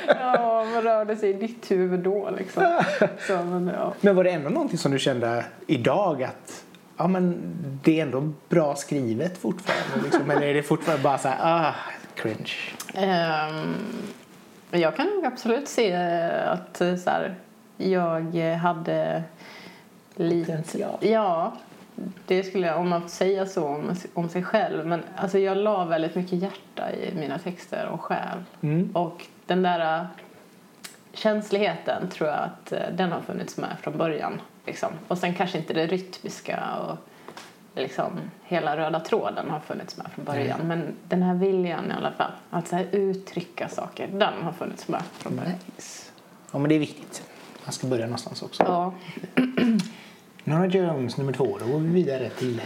[0.06, 2.83] ja, vad rörde sig i ditt huvud då liksom?
[3.26, 3.94] Så, men, ja.
[4.00, 6.64] Men var det ändå någonting som du kände idag att
[6.96, 7.38] ja, men
[7.83, 10.04] det är ändå bra skrivet fortfarande?
[10.04, 10.30] Liksom?
[10.30, 11.74] Eller är det fortfarande bara så här, ah,
[12.14, 12.54] cringe?
[14.70, 15.94] Men jag kan nog absolut se
[16.46, 17.35] att eh, så här,
[17.76, 19.22] jag hade
[20.14, 20.52] lite...
[20.52, 20.98] Potential.
[21.00, 21.52] Ja,
[22.26, 24.87] det skulle jag, om man får säga så om, om sig själv.
[24.87, 28.44] Men alltså, jag la väldigt mycket hjärta i mina texter och själ.
[28.61, 28.90] Mm.
[28.96, 30.07] Och den där äh,
[31.12, 34.40] känsligheten tror jag att äh, den har funnits med från början.
[34.66, 34.92] Liksom.
[35.09, 36.96] Och sen kanske inte det rytmiska och
[37.74, 40.61] liksom hela röda tråden har funnits med från början.
[40.64, 45.03] Men den här viljan i alla fall, att så uttrycka saker, den har funnits med
[45.12, 45.55] från början.
[45.76, 46.11] Nice.
[46.53, 47.22] Ja, men det är viktigt.
[47.64, 48.62] Man ska börja någonstans också.
[48.62, 48.92] Ja,
[50.50, 51.58] Norah Jones nummer två.
[51.58, 52.62] Då går vi vidare till...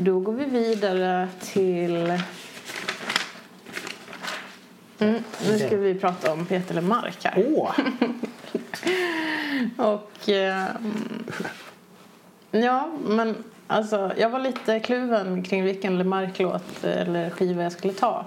[0.00, 2.20] då går vi vidare till...
[4.98, 7.44] Mm, nu ska vi prata om Peter Lemark här.
[7.46, 7.72] Åh!
[9.88, 10.66] Och eh,
[12.50, 18.26] ja, men alltså jag var lite kluven kring vilken Lemark-låt eller skiva jag skulle ta.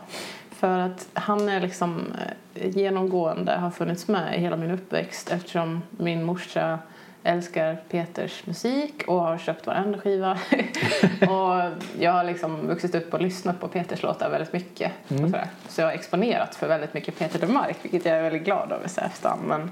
[0.51, 2.13] För att han är liksom
[2.53, 6.79] eh, genomgående, har funnits med i hela min uppväxt eftersom min morsa
[7.27, 10.31] älskar Peters musik och har köpt varenda skiva.
[11.21, 14.91] och jag har liksom vuxit upp och lyssnat på Peters låtar väldigt mycket.
[15.07, 15.47] Och sådär.
[15.67, 18.87] Så jag har exponerat för väldigt mycket Peter Lemark, vilket jag är väldigt glad över
[18.87, 19.41] så efterhand.
[19.47, 19.71] Men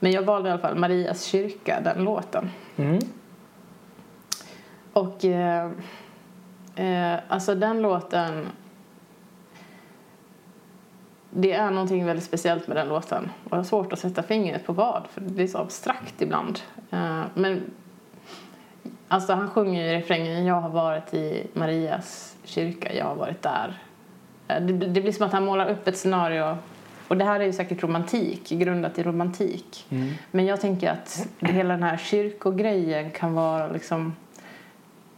[0.00, 2.50] men jag valde i alla fall Marias kyrka, den låten.
[2.76, 2.98] Mm.
[4.92, 5.70] Och eh,
[6.74, 8.46] eh, alltså den låten
[11.30, 13.30] det är någonting väldigt speciellt med den låten.
[13.44, 16.60] Och jag har svårt att sätta fingret på vad, för det är så abstrakt ibland.
[16.90, 17.70] Eh, men
[19.08, 23.78] alltså han sjunger i refrängen Jag har varit i Marias kyrka, jag har varit där.
[24.48, 26.56] Eh, det, blir som att han målar upp ett scenario
[27.08, 29.86] och det här är ju säkert romantik, grundat i romantik.
[30.30, 34.14] Men jag tänker att hela den här kyrkogrejen kan vara liksom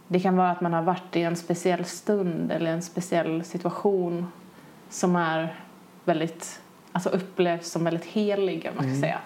[0.08, 4.26] det kan vara att man har varit i en speciell stund eller en speciell situation
[4.88, 5.56] som är
[6.04, 6.60] väldigt,
[6.92, 9.18] alltså upplevs som väldigt helig, om man ska säga.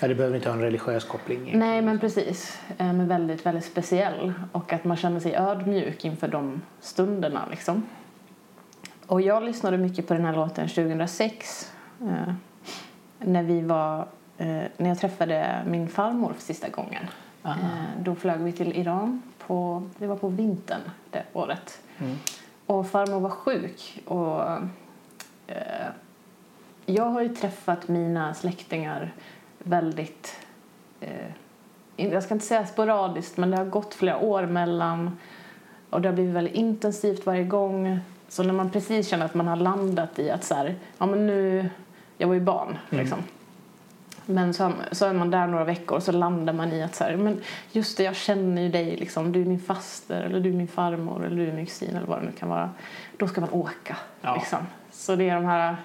[0.00, 1.52] Ja, det behöver inte ha en religiös koppling.
[1.58, 2.58] Nej, men precis.
[2.78, 4.32] Eh, Men väldigt, väldigt speciell.
[4.52, 7.82] Och att man känner sig ödmjuk inför de stunderna, liksom.
[9.06, 11.72] Och jag lyssnade mycket på den här låten 2006.
[12.00, 12.34] Eh,
[13.18, 13.98] när vi var...
[14.38, 17.04] Eh, när jag träffade min farmor för sista gången.
[17.44, 17.56] Eh,
[18.00, 19.22] då flög vi till Iran.
[19.38, 21.80] På, det var på vintern det året.
[22.66, 24.02] Och farmor var sjuk.
[24.04, 24.42] Och
[26.86, 29.12] jag har ju träffat mina släktingar
[29.58, 30.36] väldigt...
[31.00, 31.30] Eh,
[31.96, 35.18] jag ska inte säga sporadiskt, men det har gått flera år mellan
[35.90, 38.00] och det har blivit väldigt intensivt varje gång.
[38.28, 41.26] Så när man precis känner att man har landat i att så här, ja men
[41.26, 41.70] nu,
[42.18, 43.18] jag var ju barn liksom.
[44.26, 47.04] Men så, så är man där några veckor och så landar man i att så
[47.04, 47.40] här, men
[47.72, 49.32] just det, jag känner ju dig liksom.
[49.32, 52.06] Du är min faster eller du är min farmor eller du är min kusin eller
[52.06, 52.70] vad det nu kan vara.
[53.16, 54.34] Då ska man åka Ja.
[54.34, 54.58] liksom.
[54.96, 55.76] Så det är de här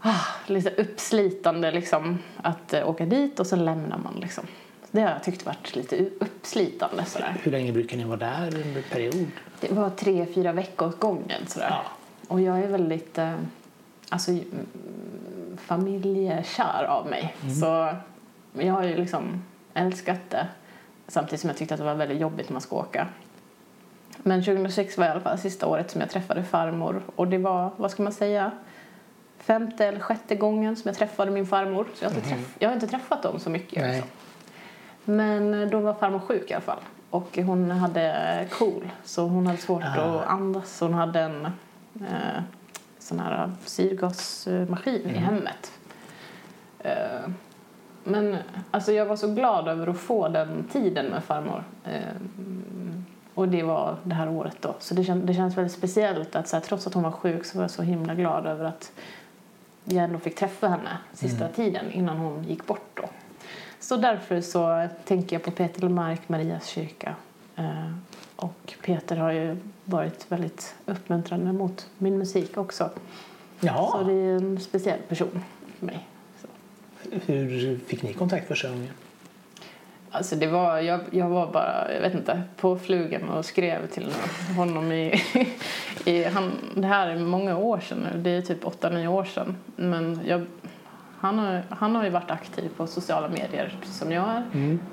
[0.00, 4.44] ah, lite uppslitande liksom att eh, åka dit och sen lämnar man liksom.
[4.90, 7.36] Det har jag tyckt varit lite uppslitande sådär.
[7.42, 9.26] Hur länge brukar ni vara där under en period?
[9.60, 11.68] Det var tre, fyra veckor åt gången sådär.
[11.70, 11.82] Ja.
[12.28, 13.34] Och jag är väldigt eh,
[14.08, 14.66] alltså, mm,
[15.56, 17.36] familjekär av mig.
[17.60, 17.94] Så
[18.52, 20.46] jag har ju liksom älskat det
[21.08, 23.08] samtidigt som jag tyckte att det var väldigt jobbigt när man ska åka.
[24.22, 27.70] Men 2006 var i alla fall sista året som jag träffade farmor och det var,
[27.76, 28.50] vad ska man säga,
[29.38, 31.86] femte eller sjätte gången som jag träffade min farmor.
[31.94, 33.84] Så jag har inte, träff- jag har inte träffat dem så mycket.
[33.84, 34.08] Alltså.
[35.04, 36.80] Men då var farmor sjuk i alla fall.
[37.10, 40.02] Och hon hade KOL, så hon hade svårt Ah.
[40.20, 40.80] att andas.
[40.80, 41.44] Hon hade en
[42.00, 42.42] eh,
[42.98, 45.72] sån här syrgasmaskin i hemmet.
[46.78, 47.30] Eh,
[48.04, 48.36] men
[48.70, 51.64] alltså jag var så glad över att få den tiden med farmor.
[51.84, 52.00] Eh,
[53.34, 54.74] och det var det här året då.
[54.78, 57.44] Så det, känd, det känns väldigt speciellt att så här, trots att hon var sjuk
[57.44, 58.92] så var jag så himla glad över att
[59.84, 63.08] jag ändå fick träffa henne sista tiden innan hon gick bort då.
[63.80, 67.14] Så därför så tänker jag på Peter Lemark, Marias kyrka.
[67.56, 67.92] Eh,
[68.36, 72.90] och Peter har ju varit väldigt uppmuntrande mot min musik också.
[73.60, 74.04] Så Jaha.
[74.04, 75.44] det är en speciell person
[75.78, 76.08] för mig.
[76.40, 76.48] Så.
[77.26, 78.90] Hur fick ni kontakt första gången?
[80.14, 84.12] Alltså det var, jag, jag var bara, jag vet inte, på flugan och skrev till
[84.56, 85.22] honom i,
[86.04, 89.56] i han, det här är många år sedan nu, det är typ 8-9 år sedan.
[89.76, 90.46] Men jag,
[91.18, 94.42] han, har, han har ju varit aktiv på sociala medier precis som jag är.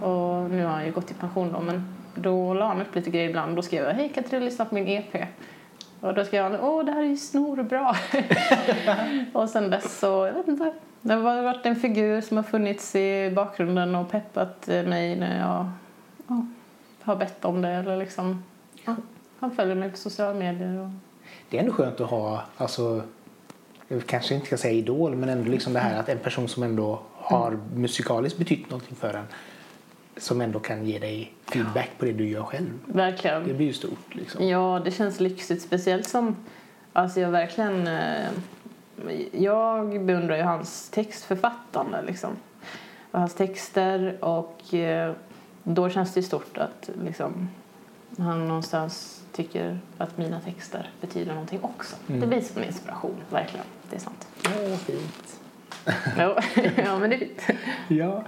[0.06, 3.10] Och nu har han ju gått i pension då, men då la han upp lite
[3.10, 3.56] grejer ibland.
[3.56, 5.28] Då skrev jag, hej kan inte du lyssna på min EP?
[6.02, 7.96] Och då skrev han, åh det här är ju snorbra.
[9.34, 10.74] och sen dess så, jag vet inte.
[11.02, 15.40] Det har varit en figur som har funnits i bakgrunden och peppat eh, mig när
[15.40, 15.70] jag
[16.28, 16.46] ja,
[17.02, 17.70] har bett om det.
[17.70, 18.44] Eller liksom,
[18.86, 18.96] ja,
[19.40, 20.80] han följer mig på sociala medier.
[20.80, 20.90] Och,
[21.50, 23.02] Det är ändå skönt att ha, alltså,
[23.88, 26.64] jag kanske inte ska säga idol, men ändå liksom det här att en person som
[26.64, 29.26] ändå har musikaliskt betytt någonting för en
[30.18, 32.70] som ändå kan ge dig feedback på det du gör själv.
[32.86, 33.48] verkligen.
[33.48, 34.48] Det blir ju stort liksom.
[34.48, 35.62] Ja, det känns lyxigt.
[35.62, 36.36] Speciellt som...
[36.94, 37.90] Alltså jag verkligen...
[39.32, 42.30] Jag beundrar ju hans textförfattande liksom.
[43.12, 45.14] Och hans texter och eh,
[45.64, 47.50] då känns det stort att liksom,
[48.18, 51.96] han någonstans tycker att mina texter betyder någonting också.
[52.08, 53.66] Det blir som inspiration, verkligen.
[53.90, 54.28] Det är sant.
[54.46, 55.40] Åh, fint.
[56.18, 57.42] Ja, men det är fint.
[57.88, 58.24] Ja.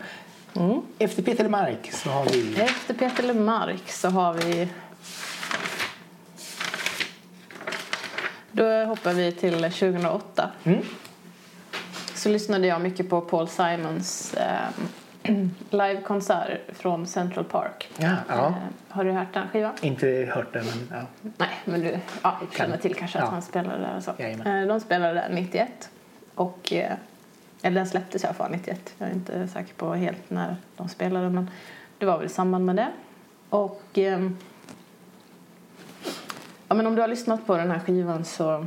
[0.54, 0.82] Mm.
[1.00, 2.62] Efter Peter Lemark så har vi...
[2.62, 4.70] Efter Peter Lemark så har vi...
[8.52, 10.50] Då hoppar vi till 2008.
[10.64, 10.80] Mm.
[12.16, 14.70] Så lyssnade jag mycket på Paul Simons eh,
[15.70, 17.90] livekonsert från Central Park.
[17.98, 18.48] Ja, ja.
[18.48, 18.54] Eh,
[18.90, 19.74] har du hört den skivan?
[19.82, 21.32] Inte hört det, men ja.
[21.38, 24.12] Nej, men du ja, känner till kanske att han spelade där och så.
[24.12, 25.90] Eh, de spelade där 91.
[26.36, 26.94] Och, eh,
[27.62, 28.94] eller den släpptes i alla fall 91.
[28.98, 31.50] Jag är inte säker på helt när de spelade men
[31.98, 32.88] det var väl i samband med det.
[33.50, 34.38] Och ehm,
[36.72, 38.66] ja, men om du har lyssnat på den här skivan så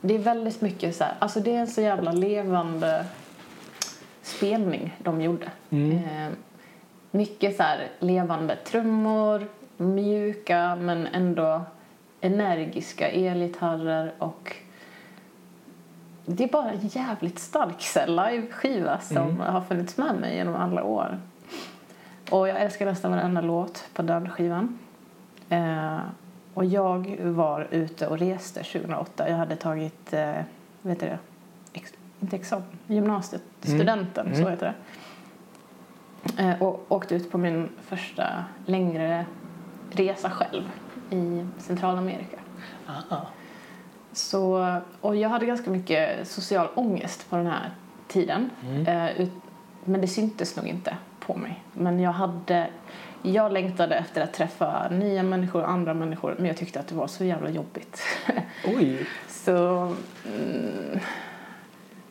[0.00, 3.06] det är väldigt mycket så här, alltså det är en så jävla levande
[4.22, 5.50] spelning de gjorde.
[5.92, 6.32] Eh,
[7.10, 11.62] mycket så här levande trummor, mjuka men ändå
[12.20, 14.56] energiska elgitarrer och
[16.26, 21.18] det är bara en jävligt stark live-skiva som har funnits med mig genom alla år.
[22.30, 24.78] Och jag älskar nästan varenda låt på den skivan.
[25.48, 25.98] Eh,
[26.58, 29.28] och jag var ute och reste 2008.
[29.28, 30.32] Jag hade tagit, eh,
[30.82, 31.18] vet du det,
[31.72, 34.74] Ex, inte examen, gymnasiet, studenten, så heter
[36.36, 36.42] det.
[36.42, 39.26] Eh, och åkte ut på min första längre
[39.90, 40.62] resa själv
[41.10, 42.38] i Centralamerika.
[44.12, 47.70] Så, och jag hade ganska mycket social ångest på den här
[48.08, 48.50] tiden.
[48.86, 49.32] Eh, ut,
[49.84, 51.64] men det syntes nog inte på mig.
[51.72, 52.68] Men jag hade...
[53.22, 56.94] Jag längtade efter att träffa nya människor och andra människor men jag tyckte att det
[56.94, 58.02] var så jävla jobbigt.
[58.64, 59.54] Oj, så...
[60.26, 60.98] Mm,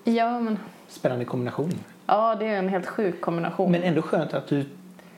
[0.03, 0.57] ja, men...
[0.87, 1.71] spännande kombination.
[2.05, 3.71] Ja, det är en helt sjuk kombination.
[3.71, 4.65] Men ändå skönt att du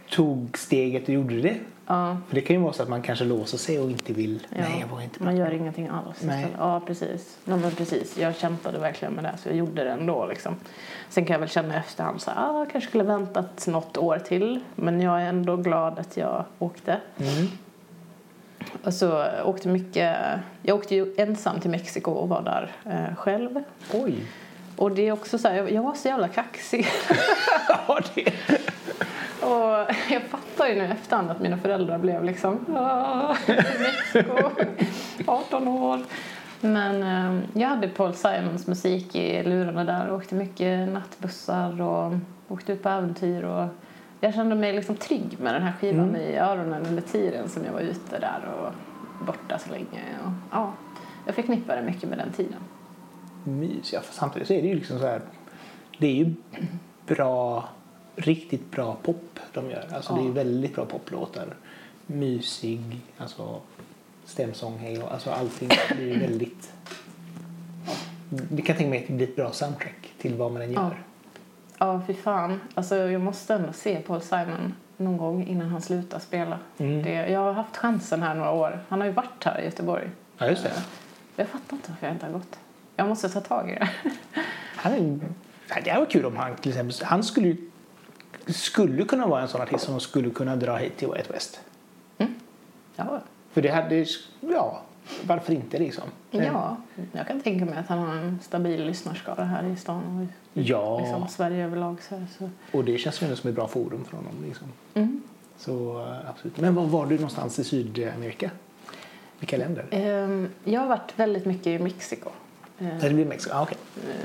[0.09, 1.57] tog steget och gjorde det.
[1.89, 4.47] Ja, För det kan ju vara så att man kanske låser sig och inte vill.
[4.49, 4.57] ja.
[4.61, 5.23] Nej, jag vågar inte.
[5.23, 6.21] Man gör ingenting alls.
[6.21, 6.39] Nej.
[6.39, 6.59] istället.
[6.59, 7.37] Ja, precis.
[7.45, 8.17] Ja, men precis.
[8.17, 10.25] Jag kämpade verkligen med det så jag gjorde det ändå.
[10.25, 10.55] Liksom.
[11.09, 14.19] Sen kan jag väl känna i efterhand så ah, jag kanske skulle väntat något år
[14.19, 14.59] till.
[14.75, 16.97] Men jag är ändå glad att jag åkte.
[17.17, 17.47] Mm.
[18.83, 20.17] Och så åkte mycket,
[20.61, 23.63] jag åkte ju ensam till Mexiko och var där eh, själv.
[23.93, 24.15] Oj.
[24.79, 26.87] Och det är också så här, jag, var så jävla kaxig.
[27.87, 28.33] Ja, det.
[29.41, 33.35] Och jag fattar ju nu i efterhand att mina föräldrar blev liksom "Ah,
[33.79, 34.49] Mexiko,
[35.27, 35.99] 18 år.
[36.61, 42.13] Men eh, jag hade Paul Simons musik i lurarna där och åkte mycket nattbussar och
[42.47, 43.43] åkte ut på äventyr.
[43.43, 43.67] Och
[44.19, 47.73] jag kände mig liksom trygg med den här skivan i öronen under tiden som jag
[47.73, 48.73] var ute där och
[49.25, 50.03] borta så länge.
[50.25, 50.73] Och, ja,
[51.25, 52.59] jag förknippade mycket med den tiden.
[53.49, 53.93] Mys.
[53.93, 55.21] Ja, för samtidigt så är det ju liksom så här.
[55.97, 56.33] Det är ju
[57.07, 57.69] bra,
[58.15, 59.85] riktigt bra pop de gör.
[59.93, 61.47] Alltså det är väldigt bra poplåtar.
[62.05, 62.81] Mysig,
[63.17, 63.59] alltså
[64.25, 66.73] stämsång, hej och alltså allting blir väldigt...
[67.87, 67.93] Ja,
[68.51, 70.81] det kan tänka mig att det blir ett bra soundtrack till vad man än Ja.
[70.81, 71.03] gör.
[71.77, 72.59] Ja, fy fan.
[72.73, 76.59] Alltså, jag måste ändå se Paul Simon någon gång innan han slutar spela.
[76.77, 77.03] Mm.
[77.03, 78.79] Det, jag har haft chansen här några år.
[78.89, 80.09] Han har ju varit här i Göteborg.
[80.37, 80.71] Ja, just det.
[81.35, 82.59] Jag fattar inte varför jag inte har gått.
[82.99, 83.89] Jag måste ta tag i det.
[84.75, 85.21] Han
[85.83, 87.55] det här var kul om han till exempel, han skulle
[88.47, 91.59] skulle kunna vara en sån artist som skulle kunna dra hit till Way Out West.
[92.95, 94.05] Ja, För det hade,
[94.41, 94.81] ja,
[95.23, 96.03] varför inte liksom?
[96.31, 96.77] ja,
[97.11, 100.23] jag kan tänka mig att han har en stabil lyssnarskara här i stan och
[100.61, 100.99] i Ja.
[100.99, 102.01] liksom, Sverige överlag.
[102.01, 102.49] Så, här, så.
[102.77, 104.33] Och det känns ju som ett bra forum för honom.
[104.47, 104.67] Liksom.
[104.93, 105.21] Mm.
[105.57, 106.57] Så eh, absolut.
[106.57, 108.51] Men var var du någonstans i Sydamerika?
[109.39, 109.85] Vilka länder?
[109.91, 112.29] Ehm, jag har varit väldigt mycket i Mexiko.
[112.79, 113.55] Ehm, Det blir Mexiko?
[113.55, 113.77] Ah, okej.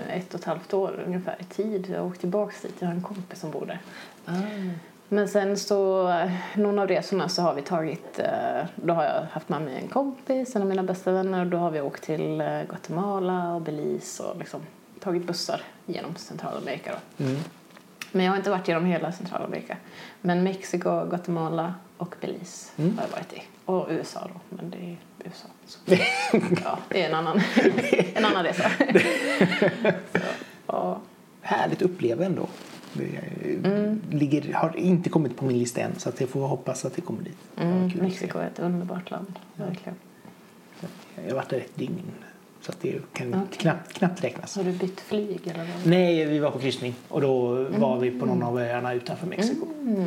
[0.08, 1.90] eh, ett och ett halvt år ungefär i tid.
[1.94, 2.74] Jag åkte tillbaka dit.
[2.78, 3.78] Jag har en kompis som bor där.
[5.08, 6.08] Men sen så,
[6.54, 9.88] någon av resorna så har vi tagit, eh, då har jag haft med mig en
[9.88, 13.60] kompis, en av mina bästa vänner och då har vi åkt till eh, Guatemala och
[13.62, 14.60] Belize och liksom
[15.00, 17.24] tagit bussar genom Centralamerika då.
[17.24, 17.40] Mm.
[18.12, 19.76] Men jag har inte varit genom hela Centralamerika.
[20.20, 22.98] Men Mexiko, Guatemala och Belize Mm.
[22.98, 23.42] har jag varit i.
[23.64, 25.46] Och USA då, men det är USA.
[25.66, 25.78] Så.
[26.64, 27.40] ja, det är en annan,
[28.14, 28.70] en annan resa.
[30.12, 30.20] så,
[30.66, 31.00] ja.
[31.40, 32.46] Härligt uppleva ändå.
[32.92, 33.08] Det
[33.64, 34.00] Mm.
[34.10, 37.00] ligger, har inte kommit på min lista än så att jag får hoppas att det
[37.00, 37.36] kommer dit.
[37.56, 38.02] Mm, kul.
[38.02, 39.94] Mexiko är ett underbart land, verkligen.
[41.16, 42.02] Jag har varit där ett dygn.
[42.60, 43.58] Så att det kan Okej.
[43.58, 44.56] knappt, knappt räknas.
[44.56, 45.86] Har du bytt flyg eller vad?
[45.86, 49.66] Nej, vi var på kryssning och då var vi på någon av öarna utanför Mexiko.
[49.80, 50.04] Mm.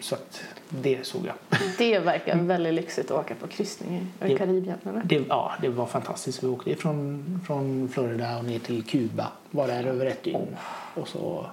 [0.00, 1.34] Så att det såg jag.
[1.78, 4.78] Det verkar väldigt lyxigt att åka på kryssning i Karibien.
[4.88, 5.02] Eller?
[5.04, 6.42] Det, ja, det var fantastiskt.
[6.42, 9.26] Vi åkte från, från Florida och ner till Kuba.
[9.50, 10.56] Var där över ett dygn.
[10.94, 11.46] Och så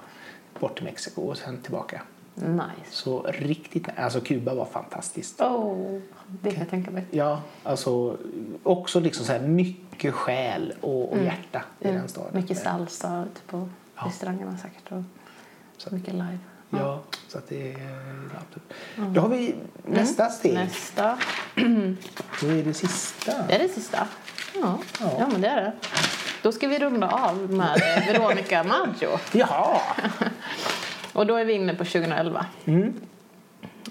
[0.59, 2.01] bort till Mexiko och sen tillbaka.
[2.35, 2.61] Nice.
[2.91, 5.41] Så riktigt Alltså Kuba var fantastiskt.
[5.41, 5.99] Oh,
[6.41, 7.05] det kan jag tänka mig.
[7.11, 8.17] Ja, alltså
[8.63, 11.97] också liksom så här mycket själ och, och hjärta i Mm.
[11.99, 12.31] den staden.
[12.33, 14.03] Mycket salsa ute på Ja.
[14.07, 14.91] restaurangerna säkert.
[14.91, 15.03] Och
[15.77, 16.37] Så- mycket live.
[16.69, 17.77] Ja, så att det är
[18.41, 19.13] absolut.
[19.13, 20.53] Då har vi nästa steg.
[20.53, 21.17] Nästa.
[22.41, 23.31] Då är det sista.
[23.47, 24.07] Det är det sista.
[24.53, 24.77] Ja.
[24.99, 25.11] Ja.
[25.19, 25.27] Ja.
[25.31, 25.73] men det är det.
[26.41, 29.19] Då ska vi runda av med eh, Veronica Maggio.
[29.31, 29.79] Jaha!
[31.13, 32.45] Och då är vi inne på 2011.
[32.65, 32.93] Mm.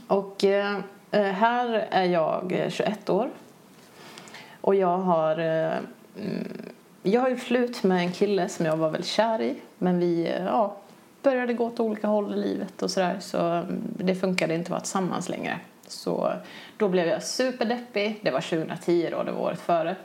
[0.07, 0.79] Och eh,
[1.11, 3.31] eh, här är jag eh, 21 år.
[4.61, 5.39] Och jag har...
[5.39, 5.73] Eh,
[6.19, 9.57] mm, jag har ju slut med en kille som jag var väldigt kär i.
[9.79, 10.77] Men vi eh, ja,
[11.25, 13.17] började gå åt olika håll i livet och sådär.
[13.21, 15.61] Så mm, det funkade inte att vara tillsammans längre.
[15.87, 16.33] Så
[16.77, 18.21] då blev jag superdeppig.
[18.23, 19.97] Det var 2010 då, det var året före.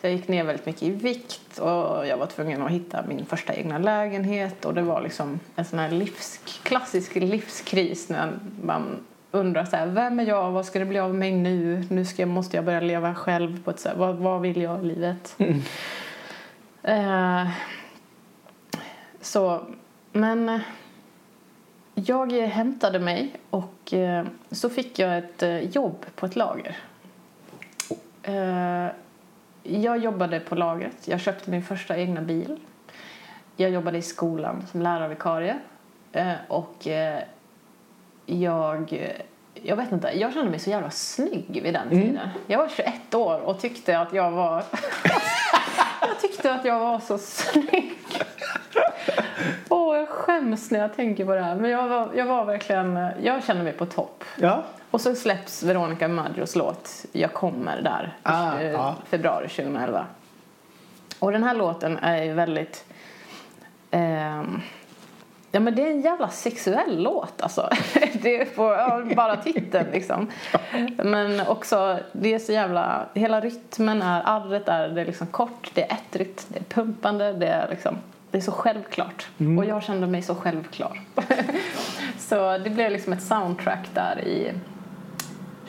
[0.00, 3.54] Jag gick ner väldigt mycket i vikt och jag var tvungen att hitta min första
[3.54, 4.64] egna lägenhet.
[4.64, 8.82] Och det var liksom en sån här livs, klassisk livskris när man
[9.30, 11.84] undrar så här, vem är jag, vad ska det bli av mig nu?
[11.90, 14.62] Nu ska jag, måste jag börja leva själv på ett så här, vad, vad vill
[14.62, 15.36] jag i livet?
[16.86, 17.48] Eh,
[19.20, 19.66] så,
[20.14, 20.60] men eh,
[21.94, 26.76] jag hämtade mig och eh, så fick jag ett eh, jobb på ett lager.
[29.62, 31.08] Jag jobbade på lagret.
[31.08, 32.60] Jag köpte min första egna bil.
[33.56, 35.56] Jag jobbade i skolan som lärarvikarie.
[36.48, 36.86] Och
[38.26, 39.10] jag...
[39.54, 42.28] Jag vet inte, jag kände mig så jävla snygg vid den tiden.
[42.46, 44.64] Jag var 21 år och tyckte att jag var...
[46.08, 47.92] jag tyckte att jag var så snygg.
[49.68, 51.56] Åh, jag skäms när jag tänker på det här.
[51.56, 52.98] Men jag var, jag var verkligen...
[53.22, 54.24] Jag kände mig på topp.
[54.36, 54.62] Ja.
[54.90, 60.06] Och så släpps Veronica Maggios låt Jag kommer där i Ah, eh, februari 2011.
[61.18, 62.84] Och den här låten är ju väldigt...
[63.90, 64.60] ehm,
[65.54, 67.70] ja men det är en jävla sexuell låt alltså.
[68.12, 70.30] det ja, bara titeln liksom.
[70.96, 73.06] Men också, det är så jävla...
[73.14, 77.32] Hela rytmen är, arret är, det är liksom kort, det är ettrigt, det är pumpande,
[77.32, 77.96] det är liksom...
[78.30, 79.28] Det är så självklart.
[79.58, 81.00] Och jag kände mig så självklar.
[82.18, 84.52] så det blev liksom ett soundtrack där i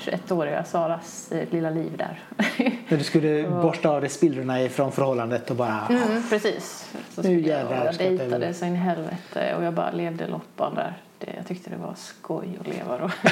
[0.06, 2.20] 21-åriga Saras eh, lilla liv där.
[2.88, 5.88] När du skulle borsta av dig spillrorna ifrån förhållandet och bara...
[5.90, 6.92] Mm, precis.
[7.10, 10.76] Så Nu jag, jävlar jag dejtade så in i helvete och jag bara levde loppan
[10.76, 10.94] där.
[11.20, 13.10] Det, jag tyckte det var skoj att leva då.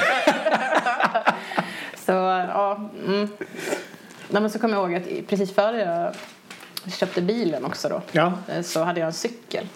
[1.96, 2.90] så ja.
[3.06, 3.28] Mm.
[4.28, 8.32] Nej, men så kommer jag ihåg att precis före jag köpte bilen också då Ja.
[8.48, 9.66] eh, så hade jag en cykel.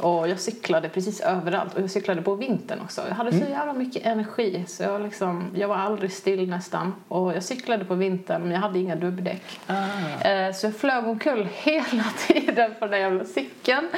[0.00, 3.02] Och jag cyklade precis överallt och jag cyklade på vintern också.
[3.08, 6.94] Jag hade så jävla mycket energi så jag, liksom, jag var aldrig still nästan.
[7.08, 9.60] Och jag cyklade på vintern men jag hade inga dubbdäck.
[9.66, 10.28] Ah.
[10.28, 13.88] Eh, Så jag flög omkull hela tiden på den jävla cykeln.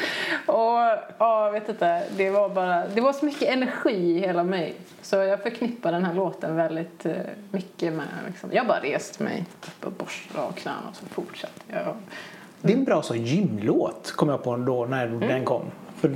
[0.46, 0.78] Och
[1.18, 4.74] ja, jag vet inte, det var bara, det var så mycket energi i hela mig.
[5.02, 7.12] Så jag förknippar den här låten väldigt eh,
[7.50, 11.60] mycket med, liksom, jag bara rest mig upp och borstade av knäna och så fortsatte
[11.68, 11.94] jag.
[12.60, 15.62] Det är en bra sån gymlåt kom jag på då när den kom.
[16.02, 16.14] För,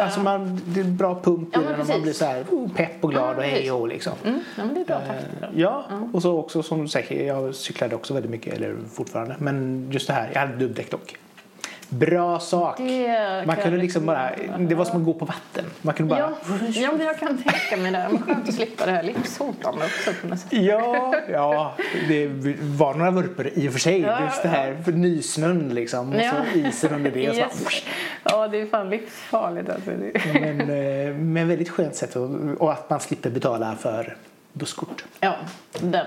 [0.00, 2.44] alltså man, det är bra pump Ja, i men den och man blir så här
[2.50, 4.12] oh, pepp och glad Ja, och hej och liksom.
[4.24, 5.50] Mm, ja, men det är bra takt på den.
[5.56, 9.36] Ja, och så också som säger, jag cyklade också väldigt mycket, eller fortfarande.
[9.38, 11.16] Men just det här, jag hade dubbdäck dock.
[11.88, 12.76] Bra sak.
[12.78, 15.64] Det Man kunde liksom bara, det var som att gå på vatten.
[15.82, 16.30] Man kunde bara, Ja,
[16.68, 18.08] ja, men jag kan tänka mig det.
[18.10, 20.52] Men skönt att slippa det här livshotande också på något sätt.
[20.52, 21.74] Ja, ja,
[22.08, 22.26] det
[22.60, 24.00] var några vurpor i och för sig.
[24.00, 26.12] Ja, Just det här för nysnön liksom.
[26.12, 26.30] Och Ja.
[26.52, 27.28] så isen under det.
[27.28, 27.82] Och så Yes.
[28.24, 29.90] Ja, det är fan livsfarligt alltså.
[29.90, 34.16] Det- Men, eh, men väldigt skönt sätt och, och att man slipper betala för
[34.52, 35.04] busskort.
[35.20, 35.36] Ja,
[35.80, 36.06] den, eh, den.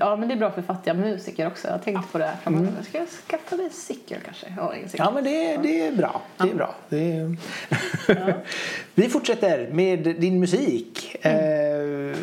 [0.00, 1.68] Ja, men det är bra för fattiga musiker också.
[1.68, 2.36] Jag tänkte på det här.
[2.46, 2.68] Mm.
[2.88, 4.46] Ska jag skaffa mig cykel kanske?
[4.46, 4.90] Cykel.
[4.98, 6.22] Ja, men det, det är bra.
[6.36, 6.74] Det är bra.
[6.88, 7.36] Det är...
[8.94, 11.16] Vi fortsätter med din musik.
[11.22, 12.10] Mm.
[12.10, 12.16] Eh,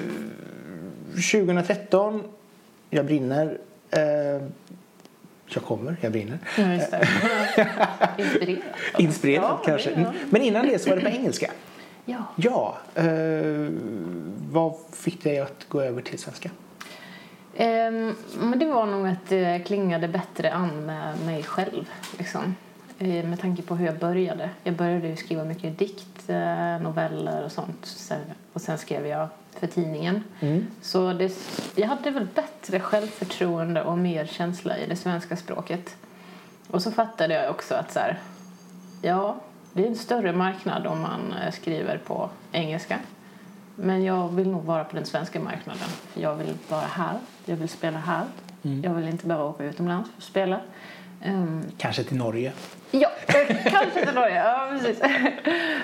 [1.31, 2.23] 2013,
[2.89, 3.57] Jag brinner.
[3.91, 4.01] Eh,
[5.47, 6.39] jag kommer, jag brinner.
[6.57, 7.07] Ja, just det.
[8.17, 8.61] Inspirerad.
[8.97, 9.91] Inspirerad Ja, kanske.
[9.91, 10.13] ja.
[10.29, 11.51] Men innan det så var det på engelska.
[12.05, 12.23] Ja.
[12.35, 12.77] Ja.
[12.95, 13.67] Eh,
[14.51, 16.49] vad fick dig att gå över till svenska?
[17.55, 21.89] Ehm, men det var nog att det klingade bättre an med mig själv.
[22.17, 22.55] Liksom.
[22.99, 24.49] Eh, med tanke på hur jag började.
[24.63, 27.85] Jag började skriva mycket dikt, eh, noveller och sånt.
[27.85, 28.21] Sen,
[28.53, 29.27] och sen skrev jag
[29.59, 30.23] för tidningen.
[30.39, 30.67] Mm.
[30.81, 31.33] Så det,
[31.75, 35.95] jag hade väl bättre självförtroende och mer känsla i det svenska språket.
[36.67, 38.19] Och så fattade jag också att så här,
[39.01, 39.35] ja,
[39.73, 42.99] det är en större marknad om man eh, skriver på engelska.
[43.75, 45.89] Men jag vill nog vara på den svenska marknaden.
[46.07, 48.25] För jag vill vara här, jag vill spela här.
[48.83, 50.59] Jag vill inte bara åka utomlands för att spela.
[51.21, 52.51] Ehm, Kanske till Norge?
[52.91, 53.09] Ja,
[53.65, 54.35] kanske till Norge.
[54.35, 54.99] Ja, precis.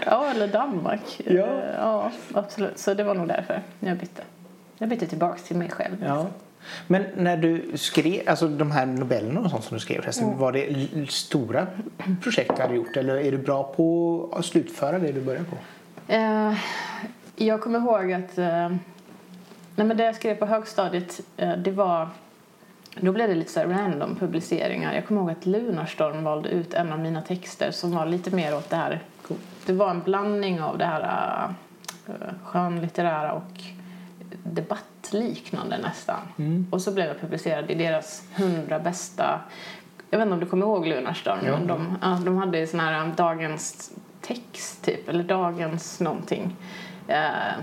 [0.05, 1.22] Ja, eller Danmark.
[1.26, 1.32] Ja.
[1.34, 2.78] Eh, ja, absolut.
[2.78, 4.22] Så det var nog därför jag bytte.
[4.78, 6.05] Jag bytte tillbaks till mig själv.
[6.07, 6.26] Ja.
[6.88, 10.51] Men när du skrev, alltså de här novellerna och sånt som du skrev förresten, var
[10.51, 11.68] det stora
[12.22, 15.55] projekt du hade gjort eller är du bra på att slutföra det du började på?
[16.14, 16.53] Eh,
[17.36, 18.70] jag kommer ihåg att eh,
[19.80, 22.09] nej, men det jag skrev på högstadiet, eh, det var
[22.95, 24.93] då blev det lite så random publiceringar.
[24.93, 28.55] Jag kommer ihåg att Lunarstorm valde ut en av mina texter som var lite mer
[28.55, 28.99] åt det här.
[29.65, 31.47] Det var en blandning av det här
[32.09, 32.13] uh,
[32.43, 33.61] skönlitterära och
[34.43, 36.19] debattliknande nästan.
[36.71, 39.39] Och så blev jag publicerad i deras hundra bästa
[40.09, 41.51] jag vet inte om du kommer ihåg Lunarstorm, Ja.
[41.51, 46.55] men de, ja, de hade sån här um, dagens text typ, eller dagens någonting.
[47.07, 47.53] Eh,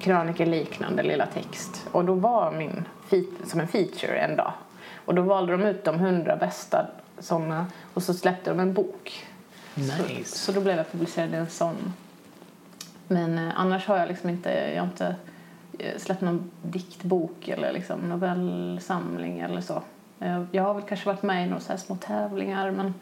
[0.00, 1.86] krönikeliknande lilla text.
[1.92, 2.84] Och då var min
[3.44, 4.52] som en feature en dag.
[5.04, 6.86] Och då valde de ut de hundra bästa
[7.18, 9.26] såna och så släppte de en bok.
[9.74, 10.24] Nice.
[10.24, 11.94] Så, så då blev jag publicerad i en sån.
[13.08, 15.16] Men eh, annars har jag liksom inte, jag har inte
[15.78, 19.82] eh, släppt någon diktbok eller liksom novellsamling eller så.
[20.20, 22.94] Eh, jag har väl kanske varit med i några så här små tävlingar men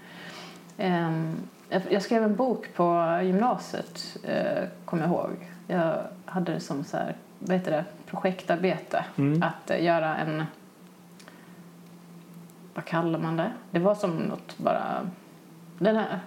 [0.79, 1.37] ehm,
[1.69, 5.31] jag, skrev en bok på gymnasiet, eh, kommer jag ihåg.
[5.67, 9.05] Jag hade det som så här, vad heter det, projektarbete
[9.43, 10.45] att eh, göra en
[12.77, 13.53] vad kallar man det?
[13.71, 15.11] Det var som något bara...
[15.79, 16.21] Den här...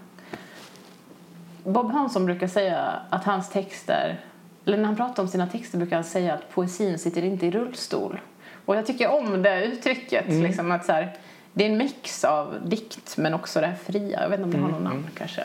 [1.64, 4.20] Bob Hansson brukar säga att hans texter...
[4.66, 7.52] Eller när han pratar om sina texter brukar han säga att poesin sitter inte i
[7.52, 8.20] rullstol.
[8.66, 10.26] Och jag tycker om det uttrycket.
[10.28, 11.18] Liksom att så här,
[11.54, 14.22] det är en mix av dikt men också det här fria.
[14.22, 15.44] Jag vet inte om det har någon namn kanske.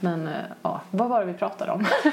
[0.00, 0.32] Men eh,
[0.62, 1.86] ja, vad var det vi pratade om?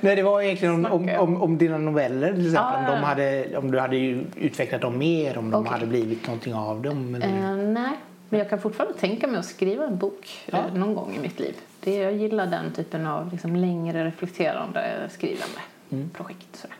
[0.00, 2.74] Nej, det var egentligen om, om, om, om dina noveller till exempel.
[2.74, 3.06] Ah, om, de ja.
[3.06, 3.96] hade, om du hade
[4.36, 5.72] utvecklat dem mer, om de Okej.
[5.72, 7.14] hade blivit någonting av dem.
[7.14, 7.26] Eller...
[7.26, 7.92] Eh, nej,
[8.28, 10.58] men jag kan fortfarande tänka mig att skriva en bok Ja.
[10.58, 11.54] eh, någon gång i mitt liv.
[11.80, 15.60] Det, jag gillar den typen av liksom, längre reflekterande skrivande
[15.92, 16.10] Mm.
[16.10, 16.56] projekt.
[16.56, 16.76] Sådär.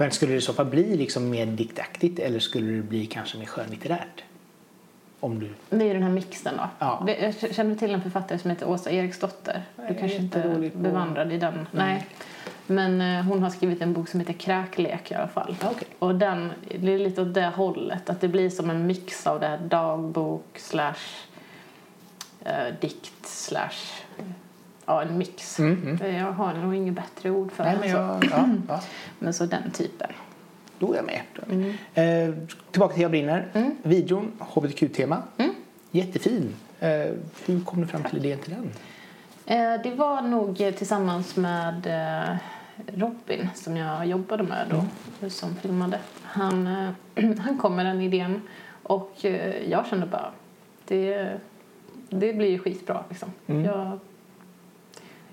[0.00, 3.38] Men skulle det i så fall bli liksom mer diktaktigt eller skulle det bli kanske
[3.38, 4.24] mer skönlitterärt?
[5.20, 5.50] Om du...
[5.70, 6.68] Det är ju den här mixen då.
[6.78, 7.08] Ja.
[7.20, 9.62] Jag känner till en författare som heter Åsa Eriksdotter.
[9.88, 11.66] Du kanske inte bevandrad i den?
[11.70, 12.06] Nej.
[12.66, 15.56] Men eh, hon har skrivit en bok som heter Kräklek i alla fall.
[15.64, 15.88] Okej.
[15.98, 18.10] Och den, det är lite åt det hållet.
[18.10, 20.94] Att det blir som en mix av det här dagbok slash
[22.44, 24.02] eh, dikt slash
[24.90, 25.58] ja, en mix.
[25.58, 26.16] Mm, mm.
[26.16, 28.80] Jag har nog inget bättre ord för Nej, men, jag, ja, ja,
[29.18, 30.10] men så den typen.
[30.78, 31.22] då är jag med.
[31.94, 32.34] Eh,
[32.70, 33.48] tillbaka till Jag brinner.
[33.52, 33.76] Mm.
[33.82, 35.22] Videon, hbtq-tema.
[35.38, 35.54] Mm.
[35.90, 36.54] Jättefin.
[36.80, 36.88] Eh,
[37.46, 38.70] hur kom du fram till idén till den?
[39.46, 42.36] Eh, det var nog eh, tillsammans med eh,
[42.86, 45.98] Robin som jag jobbade med då, som filmade.
[46.22, 46.90] Han, eh,
[47.38, 48.42] han kom med den idén
[48.82, 50.30] och eh, jag kände bara
[50.88, 51.38] det,
[52.08, 53.32] det blir ju skitbra liksom.
[53.46, 53.64] Mm.
[53.64, 53.98] Jag,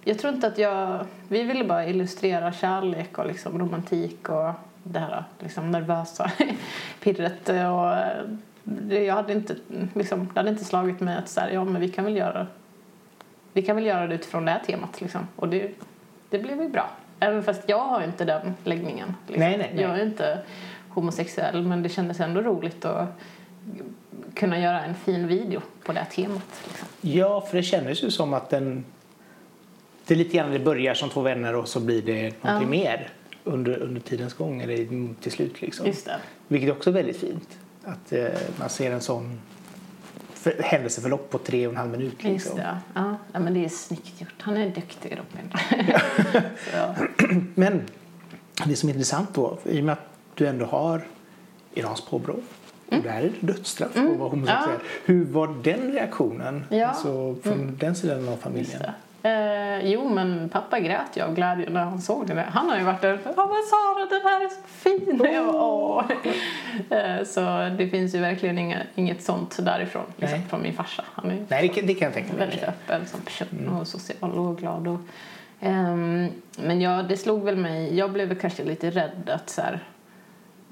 [0.08, 1.06] jag tror inte att jag...
[1.28, 4.52] Vi ville bara illustrera kärlek och liksom romantik och
[4.84, 6.32] det här liksom nervösa
[7.04, 7.50] pirret.
[7.50, 7.96] Och
[8.64, 9.56] det, jag hade inte,
[9.94, 12.48] liksom, det hade inte slagit mig att så här, ja, men vi kan väl göra
[13.58, 15.02] vi kan väl göra det utifrån det här temat.
[15.02, 15.28] Liksom.
[15.36, 15.72] Och det,
[16.30, 16.90] det blev ju bra.
[17.20, 19.16] Även fast jag har inte den läggningen.
[19.28, 19.44] Liksom.
[19.44, 19.84] Nej, nej, nej.
[19.84, 20.40] Jag är inte
[20.90, 23.08] homosexuell men det kändes ändå roligt att
[24.34, 26.62] kunna göra en fin video på det här temat.
[26.68, 26.88] Liksom.
[27.02, 28.86] Ja, för det kändes ju som att den...
[30.08, 33.10] Det är lite grann det börjar som två vänner och så blir det någonting mer
[33.44, 35.86] under, under tidens gång eller till slut liksom.
[35.88, 36.20] Just det.
[36.48, 37.58] Vilket också är väldigt fint.
[37.84, 38.28] Att eh,
[38.60, 39.40] man ser en sån
[40.34, 42.14] för, händelseförlopp på tre och en halv minut.
[42.14, 42.58] Just Liksom.
[42.58, 42.78] det.
[42.94, 43.18] Ja.
[43.34, 44.34] ja, men det är snyggt gjort.
[44.42, 45.54] Han är duktig, Robin.
[46.74, 46.96] ja.
[47.56, 47.82] Men
[48.66, 51.02] det som är intressant då, i och med att du ändå har
[51.74, 52.34] Irans påbrå
[52.90, 54.70] och där är det dödsstraff på att vara homosexuell.
[54.70, 54.82] Mm.
[54.84, 55.00] Ja.
[55.06, 56.88] Hur var den reaktionen Ja.
[56.88, 58.82] alltså, från den sidan av Just familjen?
[59.24, 62.42] Eh, jo, men pappa grät ju av glädje när han såg det.
[62.54, 65.22] Han har ju varit där Ja, men Sara, den här är så fin!
[65.34, 66.04] Jag bara, Åh.
[66.90, 71.04] Eh, så det finns ju verkligen inga, inget sånt därifrån, liksom, från min farsa.
[71.14, 72.40] Han är Nej, det det kan jag tänka mig.
[72.40, 74.88] väldigt öppen som person och social och glad.
[74.88, 75.00] Och,
[75.60, 79.80] ehm, men ja, det slog väl mig, jag blev kanske lite rädd att så här,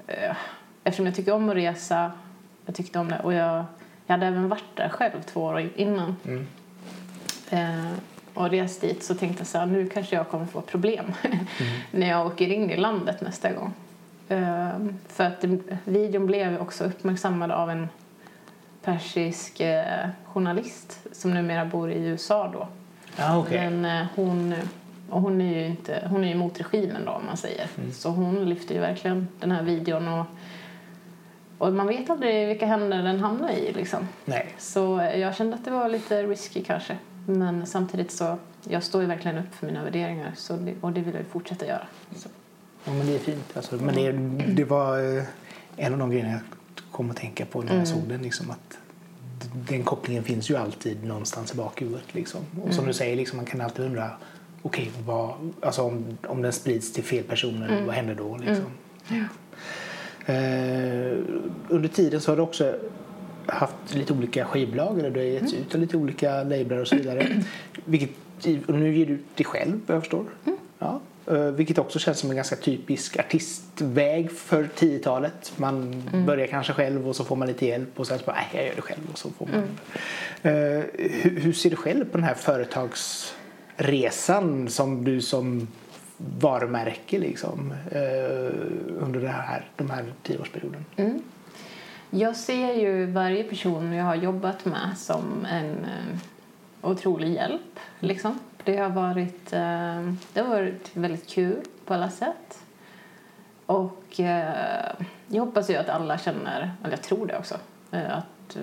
[0.06, 0.36] eh,
[0.84, 2.12] eftersom jag tycker om att resa,
[2.66, 3.64] jag tyckte om det och jag,
[4.06, 6.46] jag hade även varit där själv två år innan Mm.
[8.36, 11.12] Och rest dit så tänkte jag så här, nu kanske jag kommer få problem
[11.90, 13.72] när jag åker in i landet nästa gång.
[14.28, 14.70] Eh,
[15.08, 17.88] för att det, videon blev också uppmärksammad av en
[18.82, 22.68] persisk eh, journalist som numera bor i USA då.
[23.16, 23.70] Ja, okej.
[23.70, 24.54] Men eh, hon,
[25.10, 27.68] och hon är ju inte, hon är emot regimen då om man säger.
[27.92, 30.26] Så hon lyfter ju verkligen den här videon och,
[31.58, 34.08] och man vet aldrig vilka händer den hamnar i liksom.
[34.24, 34.54] Nej.
[34.58, 36.96] Så eh, jag kände att det var lite risky kanske.
[37.26, 41.00] Men samtidigt så, jag står ju verkligen upp för mina värderingar så det, och det
[41.00, 41.86] vill jag ju fortsätta göra.
[42.16, 42.28] Så.
[42.84, 43.56] Ja, men det är fint.
[43.56, 44.12] Alltså, men det,
[44.54, 45.24] det var eh,
[45.76, 46.40] en av de grejerna jag
[46.90, 47.86] kom att tänka på när jag Mm.
[47.86, 48.22] såg den.
[48.22, 48.78] Liksom, att
[49.68, 52.14] den kopplingen finns ju alltid någonstans i bakhuvudet.
[52.14, 52.40] Liksom.
[52.62, 54.10] Och som du säger, liksom, man kan alltid undra
[54.62, 58.36] okej, vad, alltså, om, om den sprids till fel personer, vad händer då?
[58.36, 58.66] Liksom?
[60.26, 61.18] Eh,
[61.68, 62.74] under tiden så har du också
[63.46, 66.96] haft lite olika skivbolag eller du har getts ut av lite olika lablar och så
[66.96, 67.42] vidare.
[67.84, 68.10] Vilket,
[68.66, 70.24] och nu ger du ut dig själv vad jag förstår.
[70.78, 71.00] Ja.
[71.26, 75.52] Eh, vilket också känns som en ganska typisk artistväg för 10-talet.
[75.56, 78.48] Man börjar kanske själv och så får man lite hjälp och sen så bara, nej
[78.52, 79.62] jag gör det själv och så får man.
[80.42, 80.52] Eh,
[81.22, 85.68] hur, hur ser du själv på den här företagsresan som du som
[86.16, 88.50] varumärke liksom, eh,
[89.00, 90.84] under det här, de här tioårsperioden?
[90.96, 91.22] Mm.
[92.10, 96.18] Jag ser ju varje person jag har jobbat med som en eh,
[96.90, 97.80] otrolig hjälp.
[98.00, 98.38] Liksom.
[98.64, 102.62] Det, har varit, eh, det har varit väldigt kul på alla sätt.
[103.66, 104.94] Och eh,
[105.28, 107.54] jag hoppas ju att alla känner, eller jag tror det också,
[107.90, 108.62] eh, att eh,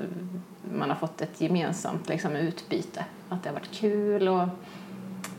[0.78, 3.06] man har fått ett gemensamt liksom, utbyte.
[3.30, 4.48] Att det har varit kul och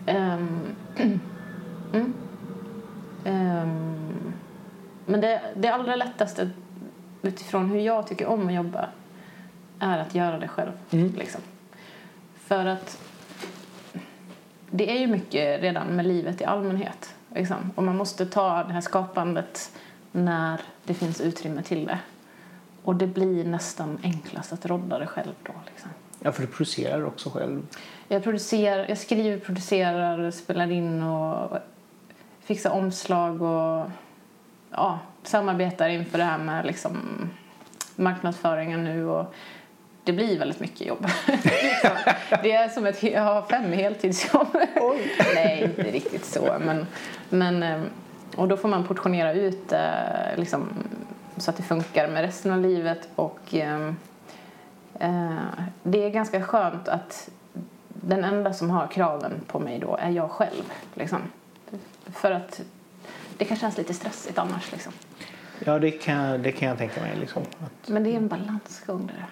[0.07, 0.61] ehm,
[1.93, 2.15] mm.
[3.25, 4.33] Ehm,
[5.07, 6.51] men det, det allra lättaste
[7.27, 8.89] utifrån hur jag tycker om att jobba
[9.79, 10.73] är att göra det själv.
[10.91, 11.15] Mm.
[11.15, 11.41] Liksom.
[12.35, 12.99] För att
[14.71, 17.15] det är ju mycket redan med livet i allmänhet.
[17.35, 17.73] Liksom.
[17.75, 19.73] Och man måste ta det här skapandet
[20.13, 21.99] när det finns utrymme till det.
[22.83, 25.53] Och det blir nästan enklast att rodda det själv då.
[25.67, 25.91] Liksom.
[26.21, 27.67] Ja, för du producerar också själv.
[28.09, 31.59] Jag, producerar, jag skriver, producerar, spelar in och
[32.41, 33.91] fixar omslag och
[34.71, 36.99] ja, samarbetar inför det här med liksom,
[37.97, 39.07] marknadsföringen nu.
[39.09, 39.35] Och
[40.05, 41.07] det blir väldigt mycket jobb.
[41.27, 41.91] liksom.
[42.43, 44.57] Det är som att jag har fem heltidsjobb.
[45.35, 46.57] Nej, inte riktigt så.
[46.61, 46.87] Men,
[47.29, 47.81] men, eh,
[48.37, 50.69] och då får man portionera ut eh, liksom,
[51.37, 53.09] så att det funkar med resten av livet.
[53.15, 53.93] Och eh,
[55.01, 55.39] eh,
[55.83, 57.29] Det är ganska skönt att
[57.89, 60.73] den enda som har kraven på mig då är jag själv.
[60.95, 61.19] Liksom.
[62.07, 62.61] För att
[63.39, 64.73] det kan kännas lite stressigt annars.
[64.73, 64.93] Liksom.
[65.65, 67.17] Ja, det kan, det kan jag tänka mig.
[67.17, 67.43] Liksom.
[67.43, 69.27] Att, Men det är en balansgång där.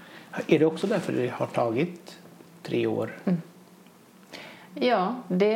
[0.47, 2.19] är det också därför det har tagit
[2.63, 3.11] tre år?
[4.75, 5.55] Ja, det,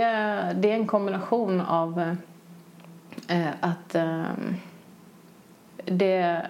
[0.56, 2.16] det är en kombination av
[3.28, 4.24] eh, att eh,
[5.84, 6.46] det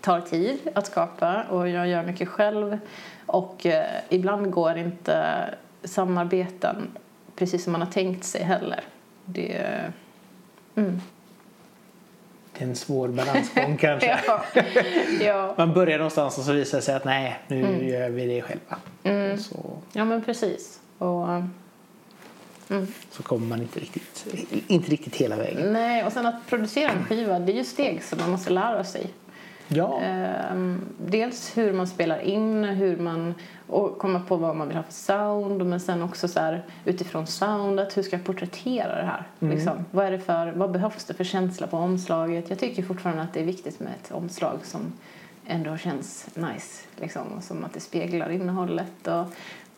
[0.00, 2.78] tar tid att skapa och jag gör mycket själv
[3.26, 5.44] och eh, ibland går inte
[5.84, 6.90] samarbeten
[7.36, 8.84] precis som man har tänkt sig heller.
[9.24, 9.66] Det,
[10.74, 11.00] mm.
[12.58, 14.18] Det är en svår balansgång kanske.
[14.26, 14.44] ja,
[15.20, 15.54] ja.
[15.58, 17.88] Man börjar någonstans och så visar det sig att nej, nu Mm.
[17.88, 19.36] gör vi det själva.
[19.38, 20.80] Så, ja, men precis.
[20.98, 21.28] Och,
[22.70, 22.86] mm.
[23.10, 24.26] så kommer man inte riktigt,
[24.66, 25.72] inte riktigt hela vägen.
[25.72, 28.84] Nej, och sen att producera en skiva, det är ju steg som man måste lära
[28.84, 29.06] sig.
[29.72, 30.00] Ja,
[30.50, 33.34] Ehm, dels hur man spelar in, hur man
[33.66, 37.26] och komma på vad man vill ha för sound men sen också så här, utifrån
[37.26, 39.24] soundet, hur ska jag porträttera det här?
[39.38, 42.50] Liksom, vad, är det för, vad behövs det för känsla på omslaget?
[42.50, 44.92] Jag tycker fortfarande att det är viktigt med ett omslag som
[45.46, 49.06] ändå känns nice, liksom, som att det speglar innehållet.
[49.06, 49.26] Och,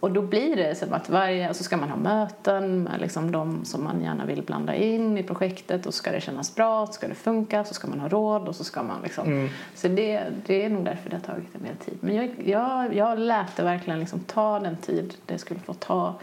[0.02, 3.32] och då blir det som att varje, och så ska man ha möten med liksom
[3.32, 7.08] de som man gärna vill blanda in i projektet och ska det kännas bra, ska
[7.08, 9.48] det funka, så ska man ha råd och så ska man liksom.
[9.74, 11.98] Så det, det är nog därför det har tagit en del tid.
[12.00, 16.14] Men jag, jag, jag lät det verkligen liksom ta den tid det skulle få ta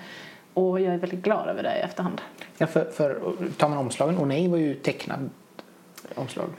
[0.54, 2.22] och jag är väldigt glad över det i efterhand.
[2.58, 3.22] ja för, för
[3.58, 5.30] tar man omslagen, och nej var ju tecknad
[6.16, 6.50] omslag.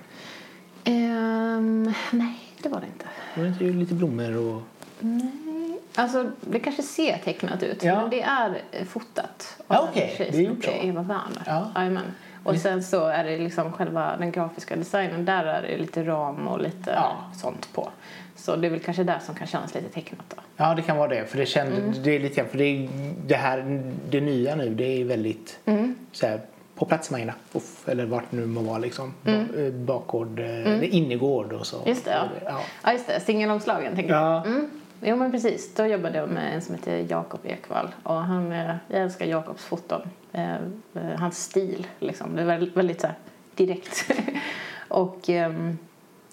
[0.84, 3.06] Ehm, nej, det var det inte.
[3.34, 4.62] Det var inte ju lite blommor och...
[5.00, 5.49] Nej.
[5.94, 8.00] Alltså, det kanske ser tecknat ut, Ja.
[8.00, 11.42] men det är eh, fotat Ja, av en tjej Det är som heter Eva Werner.
[11.46, 12.00] Ja.
[12.44, 16.48] Och sen så är det liksom själva den grafiska designen, där är det lite ram
[16.48, 17.16] och lite Ja.
[17.36, 17.88] sånt på.
[18.36, 20.36] Så det är väl kanske där som kan kännas lite tecknat då.
[20.56, 21.24] Ja, det kan vara det.
[21.26, 22.02] För det, kände, Mm.
[22.02, 22.88] det är lite för det,
[23.26, 25.94] det här, det nya nu, det är väldigt Mm.
[26.12, 26.40] så här,
[26.74, 29.14] på platserna Uff, eller vart nu må vara liksom.
[29.26, 29.46] Mm.
[29.86, 31.76] Ba- Bakgård, eh, innergård och så.
[31.86, 32.24] Just det, ja.
[32.44, 32.60] ja.
[32.84, 33.20] Ja, just det.
[33.20, 34.34] Singelomslagen tänker Ja.
[34.34, 34.46] jag.
[34.46, 34.70] Mm.
[35.02, 35.74] Jo, men precis.
[35.74, 37.88] Då jobbade jag med en som heter Jakob Ekvall.
[38.02, 40.02] Och han, eh, jag älskar Jakobs foton.
[40.32, 40.54] Eh,
[40.94, 42.36] eh, hans stil, liksom.
[42.36, 43.16] Det är väldigt, väldigt så här,
[43.54, 44.10] direkt.
[44.88, 45.78] och ehm,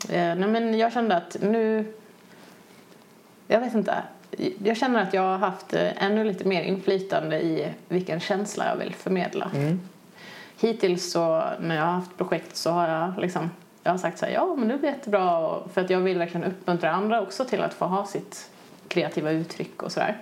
[0.09, 1.93] eh, nej, men jag kände att nu...
[3.47, 4.03] Jag vet inte.
[4.63, 8.95] Jag känner att jag har haft ännu lite mer inflytande i vilken känsla jag vill
[8.95, 9.51] förmedla.
[9.55, 9.80] Mm.
[10.59, 13.49] Hittills så när jag har haft projekt så har jag liksom
[13.84, 16.43] jag har sagt så här, ja men det blir jättebra för att jag vill verkligen
[16.43, 18.49] uppmuntra andra också till att få ha sitt
[18.88, 20.17] kreativa uttryck och sådär.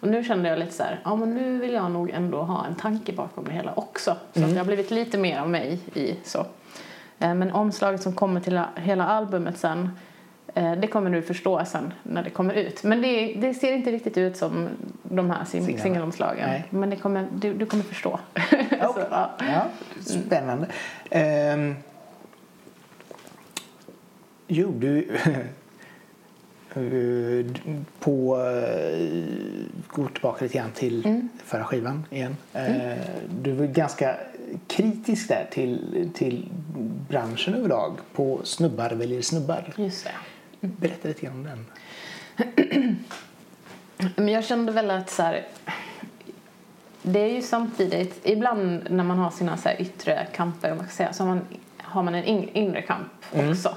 [0.00, 2.66] Och nu kände jag lite så här, ja men nu vill jag nog ändå ha
[2.66, 4.16] en tanke bakom det hela också.
[4.34, 6.46] Så att det har blivit lite mer av mig i så.
[7.18, 9.90] Eh, Men omslaget som kommer till hela albumet sen
[10.54, 12.82] eh, det kommer du förstå sen när det kommer ut.
[12.82, 14.68] Men det, det ser inte riktigt ut som
[15.02, 16.48] de här sing- singelomslagen.
[16.48, 16.64] Nej.
[16.70, 18.18] Men det kommer, du, du kommer förstå.
[18.80, 19.30] Ja, Så, ja.
[19.38, 19.62] Ja,
[20.00, 20.66] spännande.
[21.10, 21.74] Ehm,
[24.46, 25.18] jo, du...
[26.74, 27.46] eh,
[28.00, 28.36] på...
[28.36, 29.48] Uh,
[29.88, 31.28] går tillbaka lite grann till Mm.
[31.44, 32.36] förra skivan igen.
[32.52, 32.98] Eh,
[33.42, 34.16] du var ganska
[34.66, 36.48] kritisk där till, till
[37.08, 39.72] branschen överlag på Snubbar väljer snubbar.
[39.76, 40.68] Just det.
[40.68, 41.66] Berätta lite grann om den.
[44.16, 45.46] Men jag kände väl att så här,
[47.02, 50.86] det är ju samtidigt, ibland när man har sina så här yttre kamper, om man
[50.86, 51.40] ska säga, så har man,
[51.78, 53.76] har man en in, inre kamp också.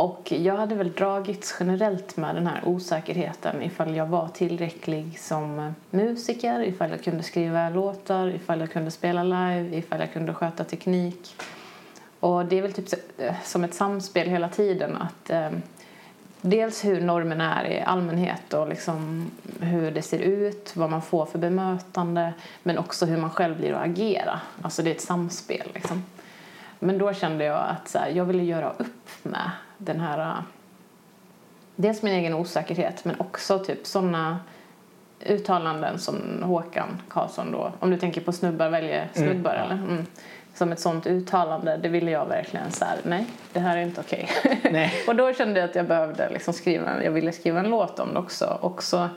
[0.00, 5.74] Och jag hade väl dragits generellt med den här osäkerheten ifall jag var tillräcklig som
[5.90, 10.64] musiker, ifall jag kunde skriva låtar, ifall jag kunde spela live, ifall jag kunde sköta
[10.64, 11.36] teknik.
[12.20, 12.88] Och det är väl typ
[13.18, 15.50] eh, som ett samspel hela tiden att eh,
[16.40, 19.30] dels hur normen är i allmänhet och liksom
[19.60, 22.32] hur det ser ut, vad man får för bemötande
[22.62, 24.40] men också hur man själv blir att agera.
[24.62, 26.04] Alltså det är ett samspel liksom.
[26.78, 29.50] Men då kände jag att så här, jag ville göra upp med
[29.80, 30.42] den här äh,
[31.76, 34.40] dels min egen osäkerhet men också typ sådana
[35.26, 39.74] uttalanden som Håkan Karlsson då, om du tänker på snubbar väljer snubbar eller?
[39.74, 40.06] Mm.
[40.54, 44.00] Som ett sånt uttalande, det ville jag verkligen så här, nej det här är inte
[44.00, 44.28] okej.
[44.70, 44.92] Nej.
[45.08, 48.14] och då kände jag att jag behövde liksom skriva, jag ville skriva en låt om
[48.14, 48.58] det också.
[48.60, 49.08] Också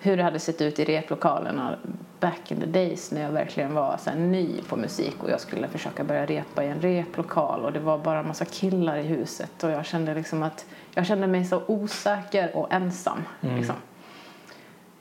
[0.00, 1.76] hur det hade sett ut i replokalerna
[2.20, 5.68] back in the days när jag verkligen var så ny på musik och jag skulle
[5.68, 9.64] försöka börja repa i en replokal och det var bara en massa killar i huset
[9.64, 13.22] och jag kände liksom att jag kände mig så osäker och ensam.
[13.40, 13.74] Liksom.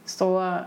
[0.05, 0.57] Så,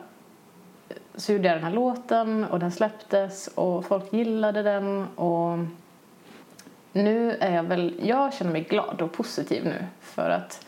[1.14, 5.58] så gjorde jag den här låten och den släpptes och folk gillade den och
[6.92, 10.66] nu är jag väl, jag känner mig glad och positiv nu för att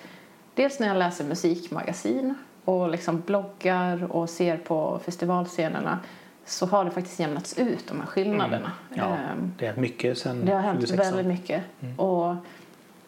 [0.54, 2.34] dels när jag läser musikmagasin
[2.64, 5.98] och liksom bloggar och ser på festivalscenerna
[6.44, 8.72] så har det faktiskt jämnats ut de här skillnaderna.
[8.94, 11.08] Ja, Ehm, det är mycket sen det har hänt 26.
[11.08, 11.62] väldigt mycket.
[11.96, 12.34] Och,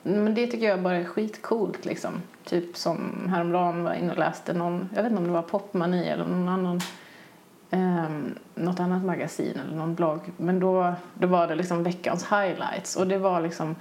[0.03, 1.85] men det tycker jag bara är skitcoolt.
[1.85, 2.13] Liksom.
[2.45, 5.43] Typ som häromdagen var jag inne och läste någon, jag vet inte om det var
[5.43, 6.81] Popmani eller någon annan,
[7.71, 10.21] um, något annat magasin eller någon blogg.
[10.37, 13.77] Men då, då var det liksom veckans highlights och det var liksom,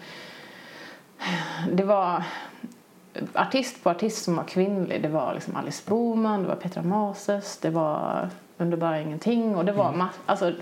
[1.72, 2.24] det var
[3.34, 5.02] artist på artist som var kvinnlig.
[5.02, 9.72] Det var liksom Alice Boman, det var Petra Mases, det var Underbara Ingenting och det
[9.72, 10.54] var mass- alltså,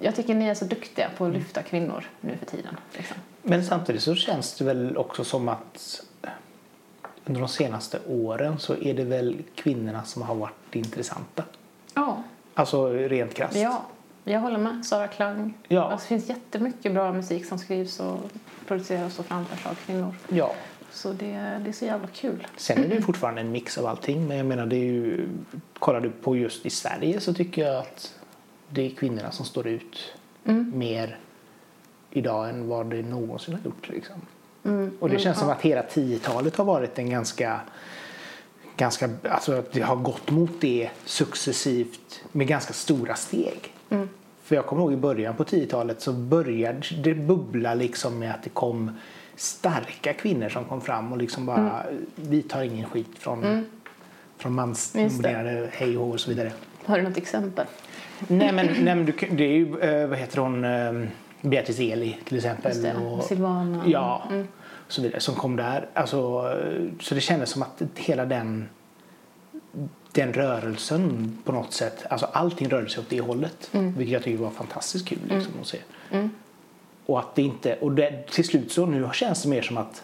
[0.00, 2.76] jag tycker ni är så duktiga på att lyfta kvinnor nu för tiden.
[2.96, 3.16] Liksom.
[3.42, 6.00] Men samtidigt så känns det väl också som att
[7.24, 11.42] under de senaste åren så är det väl kvinnorna som har varit intressanta.
[11.94, 12.16] Ja,
[12.54, 13.56] Alltså rent krasst.
[13.56, 13.82] ja,
[14.24, 14.86] jag håller med.
[14.86, 15.54] Sara Klang.
[15.68, 15.82] Ja.
[15.82, 18.18] Alltså, det finns jättemycket bra musik som skrivs och
[18.66, 20.14] produceras och framförs av kvinnor.
[20.28, 20.52] ja.
[20.94, 22.46] Så det, det är så jävla kul.
[22.56, 24.26] Sen är det ju fortfarande en mix av allting.
[24.28, 25.28] Men jag menar det är ju,
[25.78, 28.14] kollar du på just i Sverige så tycker jag att
[28.68, 30.14] det är kvinnorna som står ut
[30.46, 30.72] Mm.
[30.74, 31.18] mer
[32.10, 33.88] idag än vad det någonsin har gjort.
[33.88, 34.16] Liksom.
[34.64, 34.96] Mm.
[35.00, 37.60] Och det känns som att hela 10-talet har varit en ganska
[38.76, 43.72] ganska, alltså att det har gått mot det successivt med ganska stora steg.
[43.90, 44.08] Mm.
[44.42, 48.42] För jag kommer ihåg i början på 10-talet så började det bubbla liksom med att
[48.42, 48.90] det kom
[49.36, 53.64] starka kvinnor som kom fram och liksom bara vi tar ingen skit från, Mm.
[54.38, 56.52] från mansdominerade hej och så vidare.
[56.84, 57.66] Har du något exempel?
[58.28, 61.08] nej men, nej, men du, det är ju, eh, vad heter hon, eh,
[61.40, 62.82] Beatrice Eli till exempel.
[62.82, 62.94] Det.
[62.94, 63.82] och- Silvana.
[63.86, 64.46] Ja, Mm.
[64.86, 65.88] och så vidare som kom där.
[65.94, 66.42] Alltså,
[67.00, 68.68] så det kändes som att hela den,
[70.12, 73.68] den rörelsen på något sätt, alltså allting rörde sig åt det hållet.
[73.72, 75.78] Vilket jag tycker var fantastiskt kul liksom, att se.
[76.10, 76.30] Mm.
[77.06, 80.02] Och att det inte, och det, till slut så nu känns det mer som att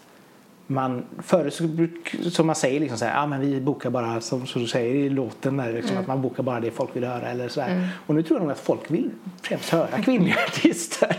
[0.67, 4.21] man, förut så, bruk- som man säger liksom så här, ah, men vi bokar bara
[4.21, 7.03] som, som du säger i låten där, liksom, att man bokar bara det folk vill
[7.03, 7.89] höra eller så här.
[8.07, 9.09] Och nu tror jag nog att folk vill
[9.41, 11.15] främst höra kvinnliga artister.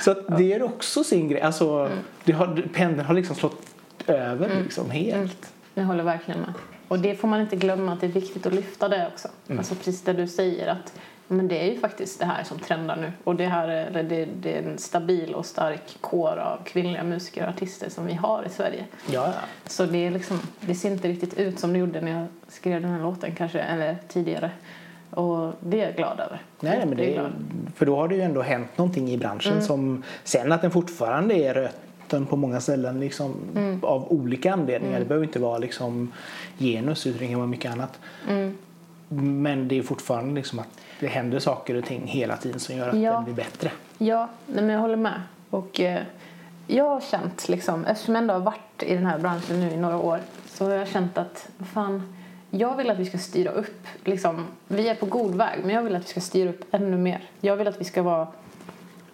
[0.00, 1.90] Så att det är också sin grej, alltså
[2.24, 3.62] det har, pendeln har liksom slått
[4.06, 5.52] över liksom helt.
[5.74, 6.52] Jag håller verkligen med.
[6.88, 9.28] Och det får man inte glömma att det är viktigt att lyfta det också.
[9.58, 10.92] Alltså precis det du säger att
[11.32, 13.12] men det är ju faktiskt det här som trendar nu.
[13.24, 17.42] Och det här är, det, det är en stabil och stark kår av kvinnliga musiker
[17.42, 18.84] och artister som vi har i Sverige.
[19.10, 19.40] Ja, ja.
[19.66, 22.82] Så det, är liksom, det ser inte riktigt ut som det gjorde när jag skrev
[22.82, 24.50] den här låten kanske, eller tidigare.
[25.10, 26.42] Och det är jag glad över.
[26.60, 27.30] Nej, nej, men det är
[27.74, 31.34] för då har det ju ändå hänt någonting i branschen som sen att den fortfarande
[31.34, 33.34] är röten på många ställen liksom,
[33.82, 34.98] av olika anledningar.
[34.98, 36.12] Det behöver inte vara liksom
[36.58, 37.98] genus utan det kan vara mycket annat.
[38.28, 38.56] Mm.
[39.42, 40.68] Men det är fortfarande liksom att
[41.02, 43.12] det händer saker och ting hela tiden som gör att Ja.
[43.12, 43.70] den blir bättre.
[43.98, 45.20] Ja, nej, men jag håller med.
[45.50, 46.02] Och eh,
[46.66, 49.76] jag har känt, liksom, eftersom jag ändå har varit i den här branschen nu i
[49.76, 52.16] några år, så har jag känt att fan,
[52.50, 53.86] jag vill att vi ska styra upp.
[54.04, 56.96] Liksom, vi är på god väg, men jag vill att vi ska styra upp ännu
[56.96, 57.20] mer.
[57.40, 58.26] Jag vill att vi ska vara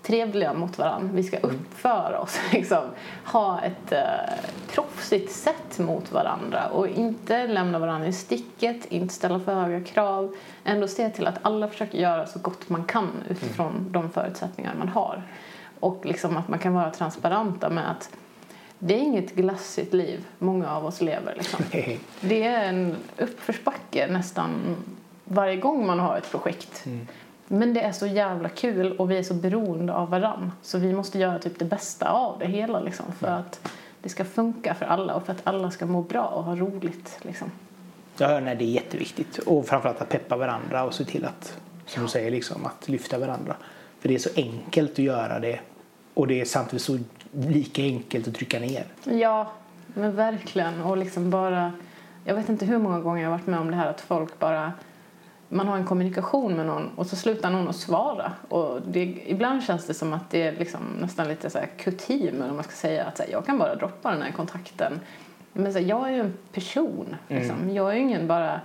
[0.09, 1.11] trevliga mot varandra.
[1.13, 2.85] Vi ska uppföra oss, liksom,
[3.25, 4.01] ha ett eh,
[4.73, 10.35] proffsigt sätt mot varandra och inte lämna varandra i sticket, inte ställa för höga krav.
[10.65, 14.89] Ändå se till att alla försöker göra så gott man kan utifrån de förutsättningar man
[14.89, 15.23] har.
[15.81, 18.11] Och liksom att man kan vara transparenta med att
[18.79, 21.35] det är inget glassigt liv många av oss lever.
[21.37, 21.65] Liksom.
[22.21, 24.77] Det är en uppförsbacke nästan
[25.25, 26.85] varje gång man har ett projekt.
[27.49, 30.53] Men det är så jävla kul och vi är så beroende av varann.
[30.63, 33.71] Så vi måste göra typ det bästa av det hela liksom, för att
[34.03, 37.19] det ska funka för alla och för att alla ska må bra och ha roligt.
[37.23, 37.51] Liksom.
[38.19, 42.03] Hör när det är jätteviktigt och framförallt att peppa varandra och se till att, som
[42.03, 43.57] du säger, liksom, att lyfta varandra.
[44.01, 45.61] För det är så enkelt att göra det
[46.15, 46.99] och det är samtidigt så
[47.33, 48.85] lika enkelt att trycka ner.
[49.05, 49.53] Ja,
[49.87, 50.83] men verkligen.
[50.83, 51.73] Och liksom bara...
[52.25, 54.39] Jag vet inte hur många gånger jag har varit med om det här att folk
[54.39, 54.73] bara...
[55.49, 58.33] Man har en kommunikation med någon och så slutar någon att svara.
[58.49, 62.43] Och det, ibland känns det som att det är liksom nästan lite så här kutym,
[62.43, 63.05] eller man ska säga.
[63.05, 65.01] Att här, jag kan bara droppa den här kontakten.
[65.53, 67.17] Men så här, jag är ju en person.
[67.29, 67.71] Liksom.
[67.71, 68.61] Jag är ingen bara...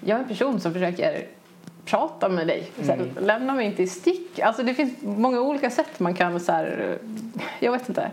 [0.00, 1.26] Jag är en person som försöker
[1.84, 2.70] prata med dig.
[2.82, 4.38] Så här, Lämna mig inte i stick.
[4.38, 6.98] Alltså det finns många olika sätt man kan så här...
[7.60, 8.10] Jag vet inte.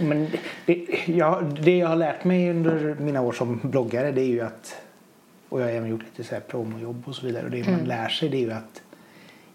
[0.00, 0.28] Men
[0.66, 4.40] det, jag, det jag har lärt mig under mina år som bloggare det är ju
[4.40, 4.82] att
[5.50, 7.84] och jag har även gjort lite så här promojobb och så vidare och det man
[7.84, 8.82] lär sig det är ju att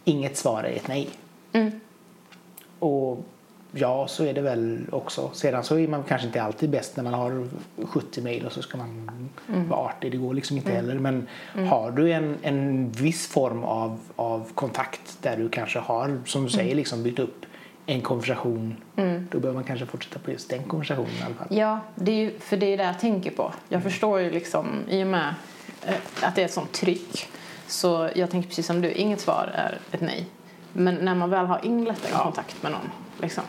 [0.04, 1.10] inget svar är ett nej.
[1.54, 1.72] Mm.
[2.80, 3.26] Och
[3.72, 5.30] ja, så är det väl också.
[5.34, 7.48] Sedan så är man kanske inte alltid bäst när man har
[7.86, 10.12] 70 mejl och så ska man vara artig.
[10.12, 10.96] Det går liksom inte heller.
[10.96, 11.28] Men
[11.70, 16.50] har du en, en viss form av, av kontakt där du kanske har, som du
[16.50, 17.46] säger, liksom byggt upp
[17.86, 18.76] en konversation.
[19.32, 21.48] Då bör man kanske fortsätta på just den konversationen i alla fall.
[21.50, 23.54] Ja, det är ju, för det är det jag tänker på.
[23.70, 25.34] Jag förstår ju liksom i och med
[26.22, 27.30] att det är ett sånt tryck
[27.68, 30.26] Så jag tänker precis som du, inget svar är ett nej.
[30.74, 32.24] Men när man väl har inlett en Ja.
[32.24, 32.90] kontakt med någon,
[33.22, 33.44] liksom.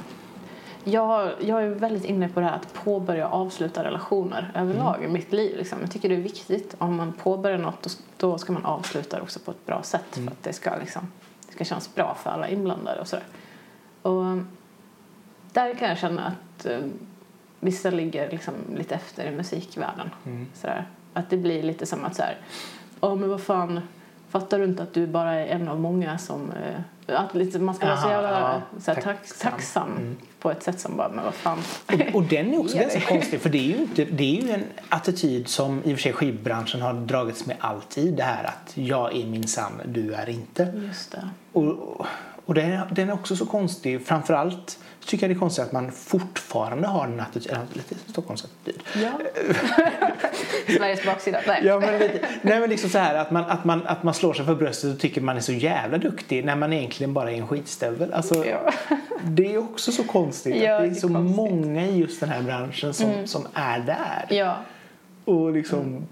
[0.85, 5.09] Jag, jag är väldigt inne på det här att påbörja och avsluta relationer överlag i
[5.09, 5.57] mitt liv.
[5.57, 5.79] Liksom.
[5.81, 6.75] Jag tycker det är viktigt.
[6.79, 10.05] Om man påbörjar något då, då ska man avsluta det också på ett bra sätt
[10.11, 11.13] för att det ska, liksom,
[11.47, 13.25] det ska kännas bra för alla inblandade och sådär.
[14.03, 14.25] Och
[15.53, 16.79] där kan jag känna att eh,
[17.61, 20.11] vissa ligger liksom lite efter i musikvärlden.
[20.55, 20.87] Sådär.
[21.17, 22.37] Att det blir lite som att så här,
[23.01, 23.81] ja men vad fan,
[24.31, 27.75] fattar du inte att du bara är en av många som, eh, att lite, man
[27.75, 29.51] ska vara så jävla ja, så här, tack, tacksam.
[29.51, 31.59] tacksam på ett sätt som bara, men vad fan.
[31.87, 34.51] Och, och den är också ganska konstig för det är, ju inte, det är ju
[34.51, 38.15] en attityd som i och för sig skivbranschen har dragits med alltid.
[38.15, 40.73] Det här att jag är minsann, du är inte.
[40.87, 41.29] Just det.
[41.53, 42.07] Och,
[42.47, 44.07] och den, är, den är också så konstig.
[44.07, 47.59] Framförallt tycker jag det är konstigt att man fortfarande har den attityden.
[47.73, 48.83] Lite Stockholmsattityd.
[49.03, 49.11] Ja.
[50.77, 51.41] Sveriges baksida.
[51.47, 51.61] Nej.
[51.65, 54.33] Ja, men lite, nej men liksom så här att man, att, man, att man slår
[54.35, 57.37] sig för bröstet och tycker man är så jävla duktig när man egentligen bara är
[57.37, 58.13] en skitstövel.
[58.13, 58.73] Alltså, Ja.
[59.25, 61.37] Det är också så konstigt Ja, att det det är är så konstigt.
[61.37, 64.27] många i just den här branschen som, som är där.
[64.29, 64.57] ja.
[65.25, 66.07] Och liksom,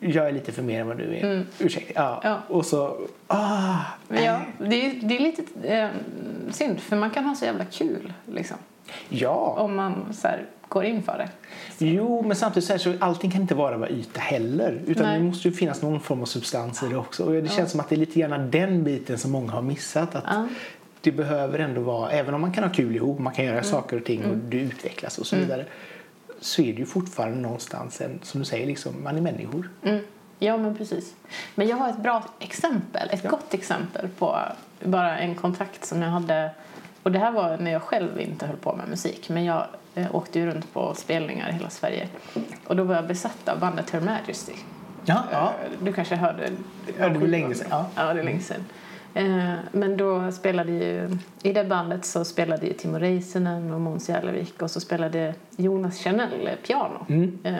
[0.00, 1.44] jag är lite för mer än vad du är.
[1.58, 1.92] Ursäkta.
[1.94, 2.20] Ja.
[2.24, 2.42] Ja.
[2.48, 3.76] Och så, ah.
[4.08, 5.42] Men ja, det är, det är lite
[5.78, 5.88] eh,
[6.50, 8.56] synd för man kan ha så jävla kul liksom.
[9.08, 9.56] Ja.
[9.58, 11.28] Om man så här, går in för det.
[11.86, 14.80] Jo, men samtidigt så, här, så allting kan inte bara vara yta heller.
[14.86, 15.18] Utan Nej.
[15.18, 17.24] det måste ju finnas någon form av substans i det också.
[17.24, 20.14] Och det känns som att det är lite grann den biten som många har missat.
[20.14, 20.48] Att Ja.
[21.00, 23.54] Det behöver ändå vara, även om man kan ha kul ihop, man kan Mm.
[23.54, 25.64] göra saker och ting och du utvecklas och så vidare.
[26.40, 29.70] Så är det ju fortfarande någonstans en, som du säger, liksom, man är människor.
[29.82, 30.04] Mm.
[30.38, 31.14] Ja, men precis.
[31.54, 33.30] Men jag har ett bra exempel, ett Ja.
[33.30, 34.38] gott exempel på
[34.84, 36.50] bara en kontakt som jag hade.
[37.02, 40.14] Och det här var när jag själv inte höll på med musik, men jag eh,
[40.14, 42.08] åkte ju runt på spelningar i hela Sverige.
[42.66, 44.52] Och då var jag besatt av bandet Her Majesty.
[45.04, 45.52] Ja, ja.
[45.64, 46.50] Eh, Du kanske hörde?
[46.98, 47.86] Ja, det var länge sedan, ja.
[47.94, 48.56] Ja, det är länge sedan.
[48.56, 48.64] Eh,
[49.72, 51.10] Men då spelade ju,
[51.42, 55.98] i det bandet så spelade ju Timo Räisänen och Måns Järlevik och så spelade Jonas
[55.98, 57.06] Chanel piano.
[57.08, 57.38] Mm.
[57.44, 57.54] Eh,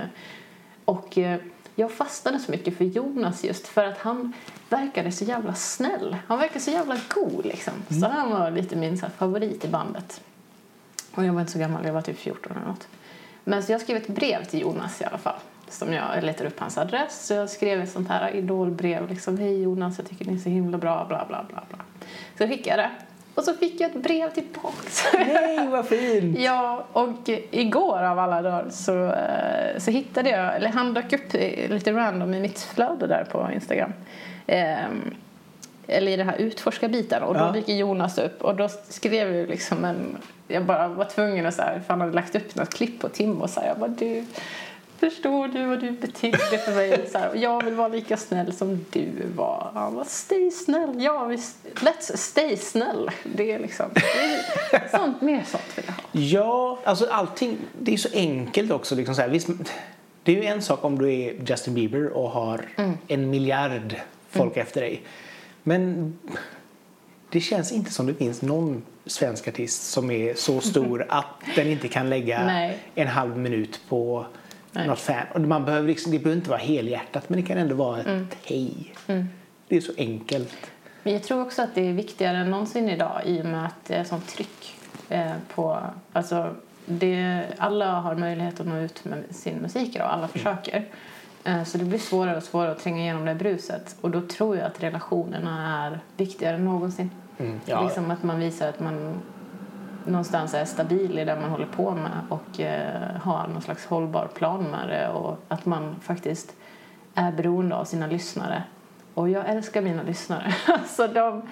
[0.84, 1.38] Och eh,
[1.74, 4.32] jag fastnade så mycket för Jonas just för att han
[4.68, 6.16] verkade så jävla snäll.
[6.26, 7.72] Han verkade så jävla god liksom.
[8.00, 10.20] Så han var lite min favorit i bandet.
[11.14, 12.88] Och jag var inte så gammal, jag var typ 14 eller något.
[13.44, 15.36] Men så jag skrev ett brev till Jonas i alla fall.
[15.70, 17.26] Som jag letade upp hans adress.
[17.26, 19.08] Så jag skrev ett sånt här idolbrev.
[19.08, 21.78] Liksom, Hej Jonas, jag tycker ni är så himla bra, bla bla bla bla.
[22.38, 22.90] Så jag det.
[23.34, 25.04] Och så fick jag ett brev tillbaks.
[25.14, 26.38] Nej, vad fint!
[26.40, 31.34] Ja, och igår av alla dagar så, eh, så hittade jag, eller han dök upp
[31.34, 33.92] eh, lite random i mitt flöde där på Instagram.
[34.46, 35.14] Ehm,
[35.86, 37.50] eller i den här utforska-biten och då Ja.
[37.52, 40.16] dyker Jonas upp och då skrev jag liksom en,
[40.48, 43.08] jag bara var tvungen att så här, för han hade lagt upp något klipp på
[43.08, 44.24] Tim och så här, jag bara du,
[44.98, 47.08] förstår du vad du betydde för mig?
[47.12, 49.70] Så här, jag vill vara lika snäll som du var.
[49.74, 53.10] Han bara, stay snäll, ja visst, let's stay snäll.
[53.24, 56.02] Det är liksom, det är sånt, mer sånt vill jag ha.
[56.12, 58.94] Ja, alltså allting, det är så enkelt också.
[58.94, 59.28] Liksom så här.
[59.28, 59.48] Visst,
[60.22, 62.64] det är ju en sak om du är Justin Bieber och har
[63.08, 63.96] en miljard
[64.30, 65.02] folk efter dig.
[65.62, 66.18] Men
[67.30, 71.26] det känns inte som det finns någon svensk artist som är så stor att
[71.56, 72.78] den inte kan lägga Nej.
[72.94, 74.26] en halv minut på
[74.78, 74.86] Nej.
[74.86, 75.26] något fan.
[75.34, 78.36] Och man behöver liksom, det behöver inte vara helhjärtat men det kan ändå vara ett
[78.44, 78.94] hej.
[79.68, 80.70] Det är så enkelt.
[81.02, 83.84] Men jag tror också att det är viktigare än någonsin idag i och med att
[83.86, 84.76] det är sånt tryck
[85.08, 85.80] eh, på...
[86.12, 86.54] Alltså,
[86.86, 90.84] det, alla har möjlighet att nå ut med sin musik idag, alla försöker.
[91.44, 93.96] Eh, så det blir svårare och svårare att tränga igenom det bruset.
[94.00, 97.10] Och då tror jag att relationerna är viktigare än någonsin.
[97.38, 97.84] Mm, ja.
[97.84, 99.22] Liksom att man visar att man
[100.08, 104.26] någonstans är stabil i det man håller på med och eh, har någon slags hållbar
[104.34, 106.52] plan med det och att man faktiskt
[107.14, 108.62] är beroende av sina lyssnare.
[109.14, 110.54] Och jag älskar mina lyssnare.
[110.66, 111.42] Alltså de,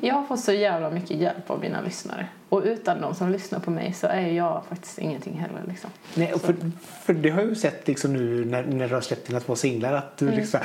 [0.00, 2.26] jag fått så jävla mycket hjälp av mina lyssnare.
[2.48, 5.62] Och utan de som lyssnar på mig så är jag faktiskt ingenting heller.
[5.68, 5.90] Liksom.
[6.14, 6.54] Nej, för,
[7.02, 9.56] för det har jag ju sett liksom nu när, när du har släppt dina två
[9.56, 10.34] singlar att Mm.
[10.34, 10.60] du liksom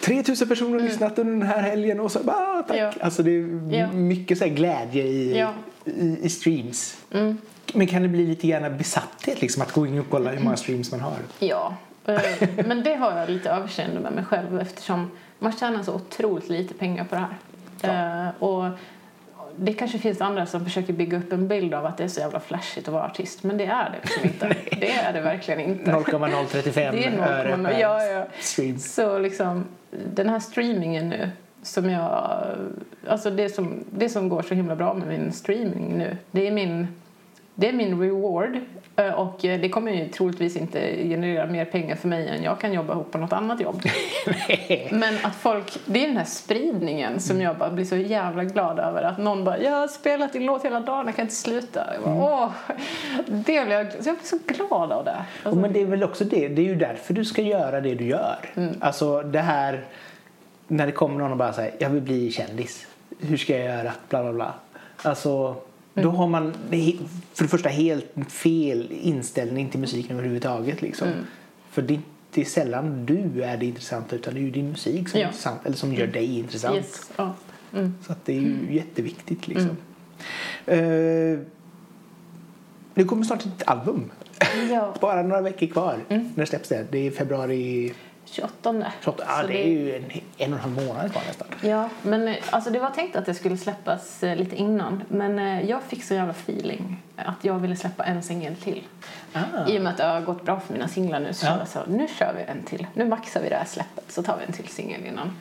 [0.00, 2.76] 3000 personer har lyssnat under den här helgen och så bara tack.
[2.76, 2.92] Ja.
[3.00, 3.92] Alltså det är Ja.
[3.92, 5.52] mycket så glädje i, Ja.
[5.84, 6.96] i, i streams.
[7.12, 7.38] Mm.
[7.74, 10.56] Men kan det bli lite gärna besatthet liksom att gå in och kolla hur många
[10.56, 11.16] streams man har?
[11.38, 11.74] Ja,
[12.06, 12.20] eh,
[12.66, 16.74] men det har jag lite överseende med mig själv eftersom man tjänar så otroligt lite
[16.74, 17.26] pengar på det
[17.82, 18.26] här.
[18.26, 18.64] Eh, Och
[19.62, 22.20] det kanske finns andra som försöker bygga upp en bild av att det är så
[22.20, 24.56] jävla flashigt att vara artist, men det är det liksom inte.
[24.80, 25.92] det är det verkligen inte.
[25.92, 28.26] 0,035 Det är öre 0,0, per ja, ja.
[28.40, 28.78] stream.
[28.78, 29.64] Så liksom,
[30.14, 31.30] den här streamingen nu
[31.62, 32.42] som jag,
[33.06, 36.50] alltså det som, det som går så himla bra med min streaming nu, det är
[36.50, 36.88] min
[37.60, 38.58] det är min reward
[38.96, 42.60] eh, och eh, det kommer ju troligtvis inte generera mer pengar för mig än jag
[42.60, 43.82] kan jobba ihop på något annat jobb.
[44.90, 48.78] Men att folk, det är den här spridningen som jag bara blir så jävla glad
[48.78, 49.02] över.
[49.02, 51.86] Att någon bara, jag har spelat din låt hela dagen, jag kan inte sluta.
[51.94, 52.50] Jag bara, Åh,
[53.26, 55.24] det blir jag, så jag blir så glad av det.
[55.42, 57.94] Alltså, men det är väl också det, det är ju därför du ska göra det
[57.94, 58.38] du gör.
[58.54, 58.74] Mm.
[58.80, 59.84] Alltså det här
[60.68, 62.86] när det kommer någon och bara säger jag vill bli kändis.
[63.20, 63.92] Hur ska jag göra?
[64.08, 64.54] Bla bla bla.
[65.02, 65.56] Alltså
[66.02, 66.14] då Mm.
[66.18, 66.94] har man det
[67.34, 71.08] för det första helt fel inställning till musiken överhuvudtaget liksom.
[71.08, 71.20] Mm.
[71.70, 72.00] För det,
[72.34, 75.22] det är sällan du är det intressanta utan det är ju din musik som är
[75.22, 75.28] Ja.
[75.28, 76.76] intressant eller som gör dig intressant.
[76.76, 77.34] yes, ja.
[77.74, 77.94] mm.
[78.06, 79.76] Så det är ju jätteviktigt liksom.
[80.66, 81.38] Eh,
[82.94, 84.10] nu kommer snart ett album.
[84.70, 84.94] ja.
[85.00, 85.98] Bara några veckor kvar.
[86.08, 86.28] Mm.
[86.34, 86.86] När släpps det?
[86.90, 87.92] Det är februari
[88.30, 88.92] 28.
[89.00, 89.24] 28.
[89.26, 90.04] Ja, Så det är ju en,
[90.38, 91.48] en och en halv månad kvar nästan.
[91.62, 95.02] Ja, men eh, alltså det var tänkt att det skulle släppas eh, lite innan.
[95.08, 98.86] Men eh, jag fick så jävla feeling att jag ville släppa en singel till.
[99.32, 99.66] Ah.
[99.68, 101.58] I och med att det har gått bra för mina singlar nu så Ja.
[101.58, 102.86] jag så nu kör vi en till.
[102.94, 105.36] Nu maxar vi det här släppet så tar vi en till singel innan.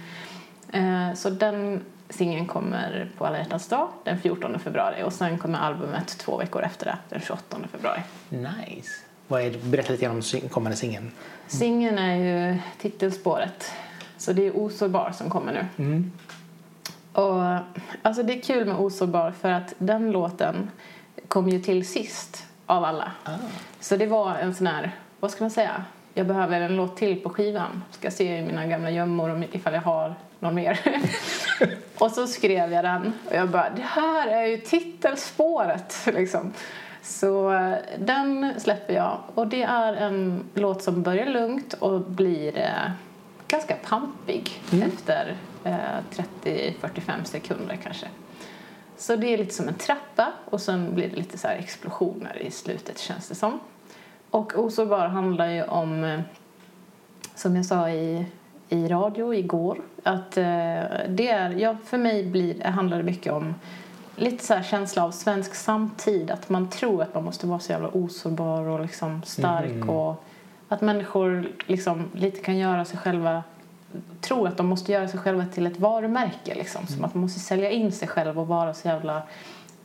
[1.16, 6.08] Så den singeln kommer på alla hjärtans dag den 14 februari och sen kommer albumet
[6.08, 8.00] två veckor efter det, den 28 februari.
[8.30, 8.92] Nice.
[9.30, 9.58] Vad är?
[9.64, 11.12] Berätta lite om kommande singeln.
[11.48, 13.72] Singeln är ju titelspåret.
[14.18, 15.84] Så det är Osårbar som kommer nu.
[15.84, 16.12] Mm.
[17.14, 17.44] Och,
[18.02, 20.72] alltså det är kul med Osårbar för att den låten
[21.28, 23.12] kom ju till sist av alla.
[23.24, 23.32] Ah.
[23.80, 25.84] Så det var en sån här, vad ska man säga?
[26.14, 27.84] Jag behöver en låt till på skivan.
[27.92, 30.80] Ska se i mina gamla gömmor om ifall jag har någon mer.
[31.98, 36.54] och så skrev jag den och jag bara, det här är ju titelspåret liksom.
[37.02, 42.58] Så eh, den släpper jag och det är en låt som börjar lugnt och blir
[42.58, 42.92] eh,
[43.48, 45.74] ganska pampig efter eh,
[46.44, 48.08] 30-45 sekunder kanske.
[48.98, 52.42] Så det är lite som en trappa och sen blir det lite så här explosioner
[52.42, 53.60] i slutet känns det som.
[54.30, 56.20] Och Osårbar handlar ju om, eh,
[57.36, 58.26] som jag sa i,
[58.70, 60.44] i radio igår, att eh,
[61.08, 63.56] det är, ja, för mig blir, handlar det mycket om
[64.20, 67.72] lite så här känsla av svensk samtid, att man tror att man måste vara så
[67.72, 70.24] jävla osårbar och liksom stark och
[70.68, 73.44] att människor liksom lite kan göra sig själva
[74.22, 76.88] tror att de måste göra sig själva till ett varumärke liksom.
[76.88, 79.22] Som att man måste sälja in sig själv och vara så jävla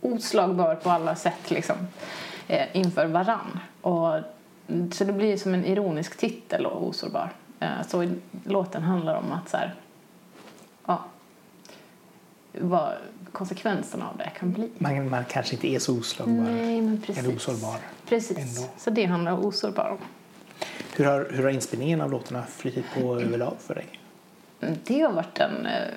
[0.01, 1.77] oslagbar på alla sätt liksom.
[2.49, 3.61] Eh, inför varann.
[3.81, 4.15] Och,
[4.93, 7.33] så det blir som en ironisk titel och osårbar.
[7.61, 8.11] Eh, så
[8.45, 9.75] låten handlar om att så här,
[10.87, 11.05] ja,
[12.61, 12.93] vad
[13.33, 14.71] konsekvenserna av det kan bli.
[14.79, 16.45] Man, man kanske inte är så oslagbar.
[16.45, 17.25] Nej, men precis.
[17.25, 17.77] Eller osårbar.
[18.09, 18.39] Precis.
[18.39, 18.71] ändå.
[18.79, 19.99] Så det handlar osårbar om.
[20.97, 23.87] Hur har, hur har inspelningen av låtarna flyttit på överlag för dig?
[24.61, 25.89] Mm, Det har varit en eh,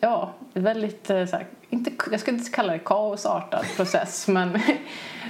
[0.00, 4.60] ja, väldigt, eh, så här, inte, jag ska inte kalla det kaosartad process men,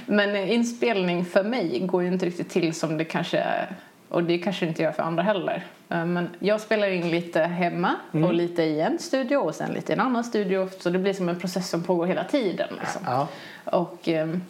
[0.05, 3.67] men inspelning för mig går ju inte riktigt till som det kanske
[4.15, 5.63] och det kanske inte gör för andra heller.
[5.89, 9.91] Eh, Men jag spelar in lite hemma och lite i en studio och sen lite
[9.91, 12.67] i en annan studio så det blir som en process som pågår hela tiden.
[12.79, 13.01] Liksom.
[13.05, 13.27] Ja.
[13.63, 14.41] Och, ehm,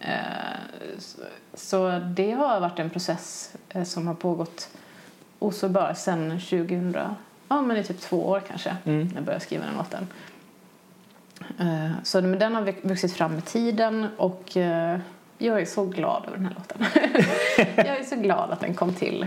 [0.00, 0.08] eh,
[1.54, 4.68] så, det har varit en process eh, som har pågått
[5.38, 6.96] osårbar sedan 2000,
[7.48, 9.06] ja men i typ två år kanske, Mm.
[9.06, 10.06] när jag började skriva den låten.
[11.60, 14.98] Eh, så men den har vux- vuxit fram med tiden och eh,
[15.46, 16.86] jag är så glad över den här låten.
[17.86, 19.26] jag är så glad att den kom till.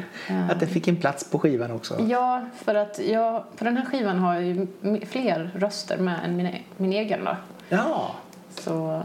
[0.51, 2.01] Att den fick en plats på skivan också.
[2.01, 4.67] Ja, för att jag, på den här skivan har jag ju
[5.05, 7.35] fler röster med än min, min egen då.
[7.69, 8.11] Ja.
[8.49, 9.01] Så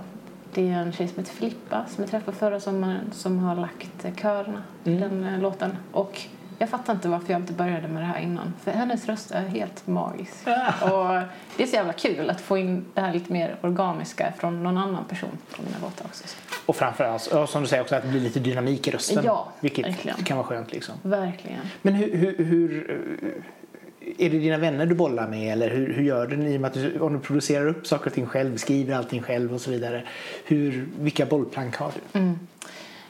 [0.55, 4.21] det är en tjej som heter Filippa som jag träffade förra sommaren som har lagt
[4.21, 5.23] körerna till Mm.
[5.23, 5.77] den eh, låten.
[5.93, 6.21] Och
[6.61, 8.55] jag fattar inte varför jag inte började med det här innan.
[8.65, 10.47] För hennes röst är helt magisk.
[10.81, 11.09] Och
[11.57, 14.79] det är så jävla kul att få in det här lite mer organiska från någon
[14.79, 16.25] annan person på mina låtar också.
[16.67, 19.25] Och framförallt, ja, som du säger också, att det blir lite dynamik i rösten.
[19.25, 20.17] Ja, vilket verkligen.
[20.17, 20.95] kan vara skönt liksom.
[21.03, 21.61] Verkligen.
[21.83, 22.91] Men hur, hur, hur
[24.01, 26.61] eh, är det dina vänner du bollar med eller hur, hur gör du i och
[26.61, 29.61] med att du, om du producerar upp saker och ting själv, skriver allting själv och
[29.61, 30.03] så vidare.
[30.45, 32.19] Hur, vilka bollplank har du?
[32.19, 32.39] Mm.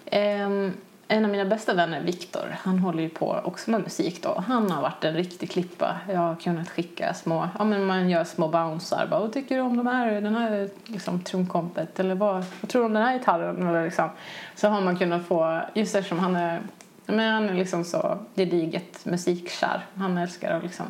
[0.07, 0.73] Ehm,
[1.11, 4.45] en av mina bästa vänner, Viktor, han håller ju på också med musik då.
[4.47, 5.97] Han har varit en riktig klippa.
[6.09, 9.07] Jag har kunnat skicka små, ja men man gör små bouncer.
[9.11, 12.01] Bara, vad tycker du om de här, den här liksom, trumkompet?
[12.01, 13.69] Eller vad, vad tror du om den här gitarren?
[13.69, 14.11] Eller liksom.
[14.55, 16.61] Så har man kunnat få, just eftersom han är,
[17.07, 19.87] men han är liksom så gediget musikkär.
[19.95, 20.87] Han älskar att liksom,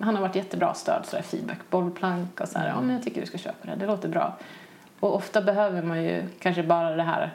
[0.00, 3.20] han har varit jättebra stöd, sådär feedback, bollplank och så här, ja men jag tycker
[3.20, 4.36] du ska köpa det, det låter bra.
[5.00, 7.32] Och ofta behöver man ju kanske bara det här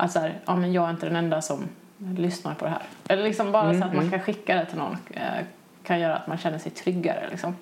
[0.00, 1.68] att så här, ja, men jag är inte den enda som
[2.16, 2.82] lyssnar på det här.
[3.08, 5.44] Eller liksom bara så att man kan skicka det till någon eh,
[5.82, 7.28] kan göra att man känner sig tryggare.
[7.30, 7.56] Liksom.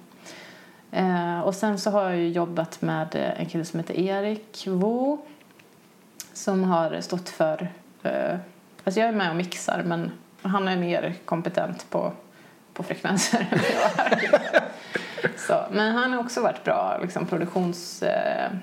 [0.91, 4.67] Eh, och sen så har jag ju jobbat med eh, en kille som heter Erik
[4.67, 5.19] Wo
[6.33, 7.69] som har stått för...
[8.03, 8.37] Eh,
[8.85, 10.13] alltså jag är med och mixar, men
[10.43, 12.13] han är mer kompetent på,
[12.73, 14.43] på frekvenser än jag är.
[15.37, 18.61] Så, men han har också varit bra liksom, produktionsstöd.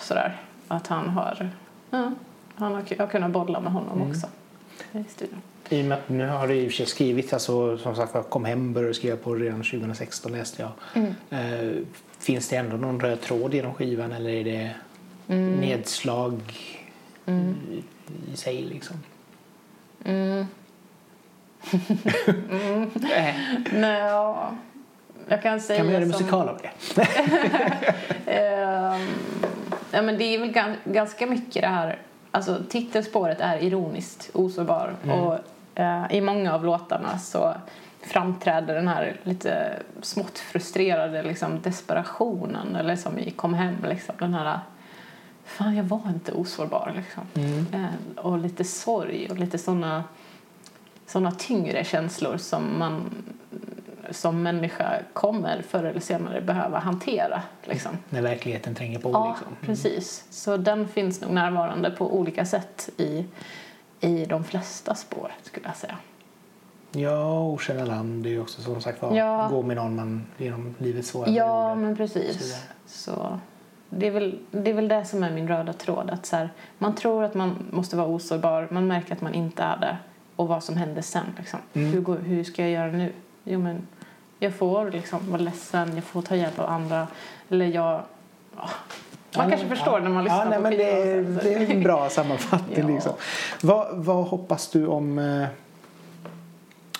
[0.00, 0.40] sådär.
[0.68, 1.50] Att han har,
[1.90, 2.12] ja,
[2.54, 4.26] han har, jag kunnat bolla med honom också
[4.92, 5.40] i studion.
[5.68, 8.14] I och med att nu har du i och för sig skrivit, alltså, som sagt
[8.14, 11.04] jag kom hem började skriva på redan 2016 läste jag.
[11.40, 11.70] Eh,
[12.18, 14.70] finns det ändå någon röd tråd genom skivan eller är det
[15.60, 16.40] nedslag
[17.26, 17.82] i,
[18.32, 18.96] i sig liksom?
[20.04, 20.46] Mm.
[23.16, 23.34] Eh,
[23.72, 24.54] Nej, ja.
[25.28, 27.02] Jag kan säga kan man göra som- musikal av det?
[28.26, 29.08] Ehm,
[29.90, 31.98] ja, men det är väl gan- ganska mycket det här...
[32.34, 34.94] Alltså, titelspåret är ironiskt osårbar.
[35.02, 35.38] Och
[35.80, 37.54] eh, i många av låtarna så
[38.00, 42.76] framträder den här lite smått frustrerade liksom, desperationen.
[42.76, 44.58] Eller som i Kom hem, liksom, den här...
[45.44, 46.92] Fan, jag var inte osårbar.
[46.96, 47.22] Liksom.
[47.72, 50.04] Eh, och lite sorg och lite såna,
[51.06, 53.10] såna tyngre känslor som man
[54.10, 57.42] som människa kommer förr eller senare behöva hantera.
[57.64, 57.98] Liksom.
[58.10, 59.56] När verkligheten tränger på Ja, liksom.
[59.66, 60.24] precis.
[60.30, 63.24] Så den finns nog närvarande på olika sätt i,
[64.00, 65.96] i de flesta spår, skulle jag säga.
[66.92, 69.48] Ja, Okända land det är ju också som sagt var Ja.
[69.50, 71.74] gå med någon man genom livets svåra Ja, perioder.
[71.86, 72.62] men precis.
[72.86, 73.38] Så
[73.90, 76.10] det är, väl, det är väl det som är min röda tråd.
[76.10, 79.62] Att så här, man tror att man måste vara osårbar, man märker att man inte
[79.62, 79.96] är det.
[80.36, 81.26] Och vad som händer sen.
[81.38, 81.58] Liksom.
[81.74, 81.92] Mm.
[81.92, 83.12] Hur, hur ska jag göra nu?
[83.44, 83.86] Jo, men
[84.44, 87.06] jag får liksom vara ledsen, jag får ta hjälp av andra.
[87.50, 88.02] Eller jag...
[88.56, 88.68] ja.
[89.36, 90.04] Man kanske förstår ja.
[90.04, 92.94] när man lyssnar ja, nej, på men det, det är en bra sammanfattning.
[92.94, 93.12] Liksom.
[93.62, 95.46] vad, vad hoppas du om eh,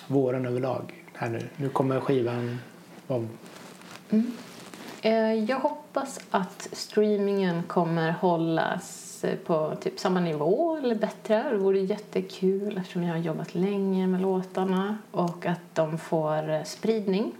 [0.07, 1.03] våren överlag?
[1.13, 1.47] Här nu?
[1.55, 2.59] nu kommer skivan
[3.07, 3.27] vara
[5.01, 9.04] Eh, Jag hoppas att streamingen kommer hållas
[9.45, 11.45] på typ samma nivå eller bättre.
[11.51, 17.31] Det vore jättekul eftersom jag har jobbat länge med låtarna och att de får spridning.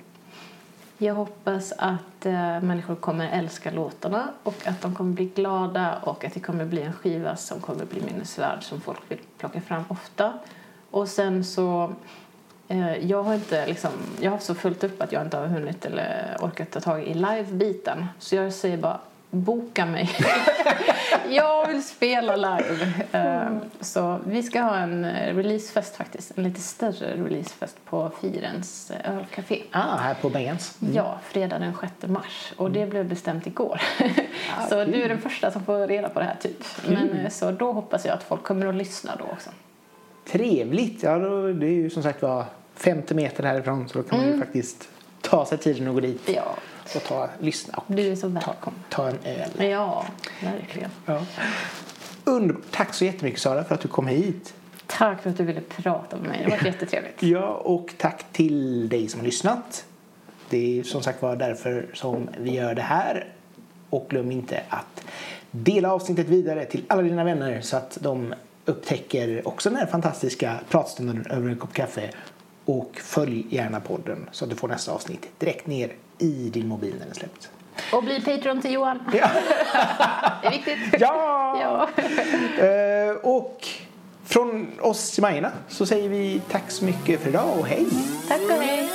[0.98, 6.26] Jag hoppas att eh, människor kommer älska låtarna och att de kommer bli glada och
[6.26, 9.84] att det kommer bli en skiva som kommer bli minnesvärd som folk vill plocka fram
[9.90, 10.34] ofta.
[10.92, 11.94] Och sen så
[12.68, 15.48] Eh, Jag har inte liksom, jag har haft så fullt upp att jag inte har
[15.48, 18.06] hunnit eller orkat ta tag i live-biten.
[18.20, 19.00] Så jag säger bara,
[19.36, 20.10] boka mig.
[21.30, 22.92] jag vill spela live.
[23.12, 23.50] Eh,
[23.82, 26.38] Så vi ska ha en eh, releasefest faktiskt.
[26.38, 29.62] En lite större releasefest på Firens eh, ölcafé.
[29.72, 30.78] ah, här på Bengans.
[30.94, 32.54] Ja, fredag den 6 mars.
[32.58, 33.82] Och det blev bestämt igår.
[34.70, 34.92] så kul.
[34.92, 36.64] du är den första som får reda på det här typ.
[36.88, 39.50] Men, så då hoppas jag att folk kommer att lyssna då också.
[40.32, 41.04] Trevligt!
[41.04, 44.26] Ja, då, det är ju som sagt var 50 meter härifrån så då kan man
[44.28, 44.40] Mm.
[44.40, 44.90] ju faktiskt
[45.22, 46.56] ta sig tiden och gå dit Ja,
[46.96, 48.80] och ta, lyssna och du är så ta, välkommen.
[48.90, 49.70] ta en öl.
[49.70, 50.06] Ja,
[50.44, 50.90] verkligen.
[51.06, 51.22] Ja.
[52.24, 52.64] Underbart.
[52.72, 54.54] Tack så jättemycket Sara för att du kom hit.
[54.88, 56.42] Tack för att du ville prata med mig.
[56.46, 57.24] Det var jättetrevligt.
[57.24, 59.86] Ja, och tack till dig som har lyssnat.
[60.50, 63.28] Det är som sagt var därför som vi gör det här.
[63.90, 65.06] Och glöm inte att
[65.52, 68.34] dela avsnittet vidare till alla dina vänner så att de
[68.66, 72.10] upptäcker också den här fantastiska pratstunden över en kopp kaffe.
[72.66, 76.96] Och följ gärna podden så att du får nästa avsnitt direkt ner i din mobil
[77.00, 77.50] när den släpps.
[77.94, 79.00] Och bli Patreon till Johan.
[79.14, 79.30] Ja!
[80.42, 80.78] Det är viktigt.
[81.00, 81.88] ja!
[82.58, 82.66] Ja.
[82.66, 83.68] Eh, och
[84.26, 87.86] från oss i Majorna så säger vi tack så mycket för idag och hej!
[88.28, 88.90] Tack och hej.